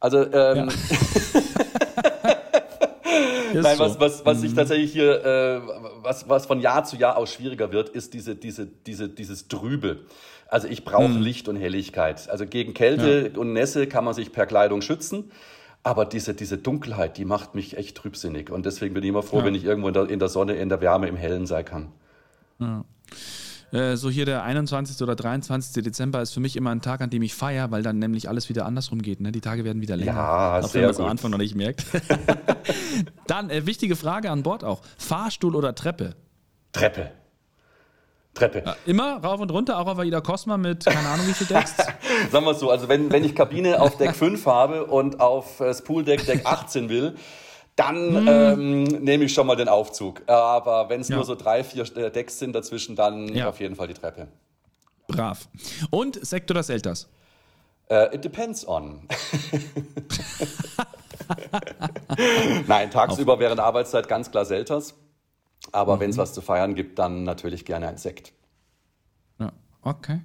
Also, 0.00 0.32
ähm, 0.32 0.68
Ist 0.68 1.34
nein, 3.64 3.78
was, 3.78 4.00
was, 4.00 4.24
was 4.24 4.40
sich 4.40 4.54
tatsächlich 4.54 4.92
hier, 4.92 5.24
äh, 5.24 5.60
was, 6.02 6.28
was 6.28 6.46
von 6.46 6.60
Jahr 6.60 6.84
zu 6.84 6.96
Jahr 6.96 7.16
aus 7.16 7.32
schwieriger 7.32 7.72
wird, 7.72 7.88
ist 7.88 8.14
diese, 8.14 8.34
diese, 8.34 8.66
diese, 8.66 9.08
dieses 9.08 9.48
Trübe. 9.48 10.00
Also 10.48 10.66
ich 10.68 10.84
brauche 10.84 11.12
Licht 11.12 11.48
und 11.48 11.56
Helligkeit. 11.56 12.28
Also 12.30 12.46
gegen 12.46 12.72
Kälte 12.74 13.38
und 13.38 13.52
Nässe 13.52 13.86
kann 13.86 14.04
man 14.04 14.14
sich 14.14 14.32
per 14.32 14.46
Kleidung 14.46 14.80
schützen. 14.80 15.30
Aber 15.82 16.04
diese, 16.04 16.34
diese 16.34 16.58
Dunkelheit, 16.58 17.16
die 17.18 17.24
macht 17.24 17.54
mich 17.54 17.76
echt 17.76 17.96
trübsinnig. 17.96 18.50
Und 18.50 18.66
deswegen 18.66 18.94
bin 18.94 19.02
ich 19.02 19.08
immer 19.10 19.22
froh, 19.22 19.38
Ja. 19.38 19.44
wenn 19.44 19.54
ich 19.54 19.64
irgendwo 19.64 19.88
in 19.88 19.94
der, 19.94 20.08
in 20.08 20.18
der 20.18 20.28
Sonne, 20.28 20.54
in 20.54 20.68
der 20.68 20.80
Wärme, 20.80 21.06
im 21.06 21.16
Hellen 21.16 21.46
sein 21.46 21.64
kann. 21.64 21.92
Äh, 23.72 23.96
so 23.96 24.08
hier 24.08 24.24
der 24.24 24.42
21. 24.44 25.02
oder 25.02 25.14
23. 25.14 25.82
Dezember 25.82 26.22
ist 26.22 26.32
für 26.32 26.40
mich 26.40 26.56
immer 26.56 26.70
ein 26.70 26.80
Tag, 26.80 27.00
an 27.00 27.10
dem 27.10 27.22
ich 27.22 27.34
feiere, 27.34 27.70
weil 27.70 27.82
dann 27.82 27.98
nämlich 27.98 28.28
alles 28.28 28.48
wieder 28.48 28.64
andersrum 28.64 29.02
geht. 29.02 29.20
Ne? 29.20 29.32
Die 29.32 29.40
Tage 29.40 29.64
werden 29.64 29.82
wieder 29.82 29.96
länger. 29.96 30.12
Ja, 30.12 30.60
auch 30.60 30.74
wenn 30.74 30.82
man 30.82 30.90
es 30.90 31.00
am. 31.00 31.06
Anfang 31.06 31.30
noch 31.30 31.38
nicht 31.38 31.54
merkt. 31.54 31.84
dann, 33.26 33.50
äh, 33.50 33.66
wichtige 33.66 33.96
Frage 33.96 34.30
an 34.30 34.42
Bord 34.42 34.64
auch. 34.64 34.80
Fahrstuhl 34.96 35.54
oder 35.54 35.74
Treppe? 35.74 36.14
Treppe. 36.72 37.10
Treppe. 38.34 38.62
Ja, 38.64 38.76
immer 38.86 39.16
rauf 39.16 39.40
und 39.40 39.50
runter, 39.50 39.78
auch 39.78 39.86
auf 39.86 39.98
Aida 39.98 40.20
Cosma 40.20 40.56
mit 40.56 40.84
keine 40.84 41.08
Ahnung 41.08 41.26
wie 41.26 41.32
viel 41.32 41.46
Decks. 41.46 41.76
Sagen 42.30 42.44
wir 42.44 42.52
es 42.52 42.60
so, 42.60 42.70
also 42.70 42.88
wenn, 42.88 43.10
wenn 43.10 43.24
ich 43.24 43.34
Kabine 43.34 43.80
auf 43.80 43.96
Deck 43.96 44.14
5 44.14 44.46
habe 44.46 44.86
und 44.86 45.20
auf 45.20 45.60
äh, 45.60 45.64
das 45.64 45.82
Pooldeck 45.82 46.24
Deck 46.24 46.46
18 46.46 46.88
will, 46.88 47.16
dann 47.78 48.20
ähm, 48.26 48.82
nehme 48.82 49.24
ich 49.24 49.32
schon 49.32 49.46
mal 49.46 49.54
den 49.54 49.68
Aufzug. 49.68 50.22
Aber 50.28 50.88
wenn 50.88 51.00
es 51.00 51.08
Ja. 51.08 51.16
nur 51.16 51.24
so 51.24 51.36
drei, 51.36 51.62
vier 51.62 51.84
äh, 51.96 52.10
Decks 52.10 52.38
sind 52.38 52.52
dazwischen, 52.52 52.96
dann 52.96 53.28
Ja. 53.34 53.48
auf 53.48 53.60
jeden 53.60 53.76
Fall 53.76 53.86
die 53.86 53.94
Treppe. 53.94 54.26
Brav. 55.06 55.48
Und 55.90 56.24
Sekt 56.26 56.50
oder 56.50 56.62
Selters? 56.64 57.08
Äh, 57.88 58.16
it 58.16 58.24
depends 58.24 58.66
on. 58.66 59.06
Nein, 62.66 62.90
tagsüber 62.90 63.38
während 63.38 63.58
der 63.58 63.66
Arbeitszeit 63.66 64.08
ganz 64.08 64.30
klar 64.30 64.44
Selters. 64.44 64.94
Aber 65.72 65.98
wenn 66.00 66.10
es 66.10 66.16
was 66.18 66.32
zu 66.34 66.40
feiern 66.40 66.74
gibt, 66.74 66.98
dann 66.98 67.22
natürlich 67.24 67.64
gerne 67.64 67.88
ein 67.88 67.98
Sekt. 67.98 68.32
Ja, 69.38 69.52
okay. 69.82 70.20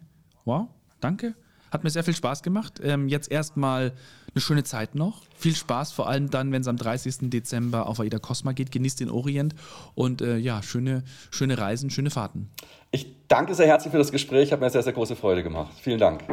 Wow, 0.46 0.68
danke. 1.00 1.36
Hat 1.74 1.84
mir 1.84 1.90
sehr 1.90 2.04
viel 2.04 2.14
Spaß 2.14 2.44
gemacht. 2.44 2.80
Ähm, 2.84 3.08
jetzt 3.08 3.32
erstmal 3.32 3.94
eine 4.36 4.42
schöne 4.42 4.64
Zeit 4.64 4.94
noch. 4.94 5.24
Viel 5.36 5.56
Spaß, 5.56 5.92
vor 5.92 6.08
allem 6.08 6.30
dann, 6.30 6.52
wenn 6.52 6.62
es 6.62 6.68
am 6.68 6.78
30. 6.78 7.32
Dezember 7.32 7.88
auf 7.88 8.00
Aida 8.00 8.20
Cosma 8.20 8.52
geht. 8.52 8.72
Genießt 8.72 9.00
den 9.00 9.10
Orient 9.10 9.56
und 9.96 10.22
äh, 10.22 10.38
ja, 10.38 10.62
schöne, 10.62 11.04
schöne 11.32 11.58
Reisen, 11.58 11.90
schöne 11.90 12.12
Fahrten. 12.12 12.52
Ich 12.92 13.08
danke 13.28 13.56
sehr 13.56 13.66
herzlich 13.66 13.92
für 13.92 13.98
das 13.98 14.12
Gespräch, 14.12 14.52
hat 14.52 14.60
mir 14.60 14.70
sehr, 14.70 14.84
sehr 14.84 14.94
große 14.94 15.16
Freude 15.16 15.42
gemacht. 15.42 15.74
Vielen 15.82 15.98
Dank. 15.98 16.24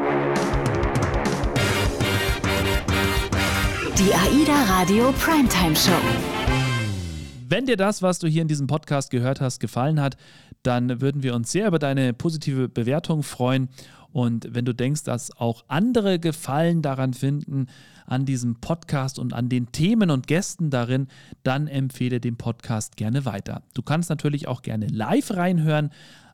Die 3.96 4.12
AIDA 4.12 4.62
Radio 4.68 5.11
Primetime 5.12 5.74
Show. 5.74 5.92
Wenn 7.48 7.64
dir 7.64 7.76
das, 7.76 8.03
was 8.03 8.18
du 8.18 8.29
hier 8.29 8.42
in 8.42 8.48
diesem 8.48 8.66
Podcast 8.66 9.11
gehört 9.11 9.40
hast, 9.40 9.59
gefallen 9.59 10.00
hat, 10.00 10.16
dann 10.62 11.00
würden 11.00 11.22
wir 11.22 11.35
uns 11.35 11.50
sehr 11.50 11.66
über 11.66 11.79
deine 11.79 12.12
positive 12.12 12.68
Bewertung 12.68 13.22
freuen. 13.22 13.70
Und 14.12 14.49
wenn 14.51 14.64
du 14.64 14.75
denkst, 14.75 15.05
dass 15.05 15.37
auch 15.37 15.64
andere 15.68 16.18
Gefallen 16.18 16.83
daran 16.83 17.14
finden, 17.14 17.66
an 18.07 18.25
diesem 18.25 18.57
Podcast 18.57 19.18
und 19.18 19.33
an 19.33 19.49
den 19.49 19.70
Themen 19.73 20.11
und 20.11 20.27
Gästen 20.27 20.70
darin, 20.70 21.07
dann 21.42 21.68
empfehle 21.68 22.20
den 22.20 22.37
Podcast 22.37 22.96
gerne 22.96 23.25
weiter. 23.25 23.62
Du 23.75 23.83
kannst 23.83 24.11
natürlich 24.11 24.49
auch 24.49 24.62
gerne 24.62 24.87
live 24.88 25.31
reinhören 25.37 25.90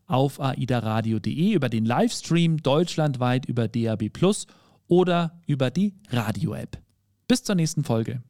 auf 0.06 0.40
aidaradio.de 0.40 1.52
über 1.52 1.68
den 1.68 1.84
Livestream 1.84 2.58
deutschlandweit 2.58 3.46
über 3.46 3.68
DAB 3.68 4.08
Plus 4.08 4.46
oder 4.88 5.40
über 5.46 5.70
die 5.70 5.94
Radio-App. 6.10 6.78
Bis 7.28 7.42
zur 7.42 7.56
nächsten 7.56 7.84
Folge. 7.84 8.22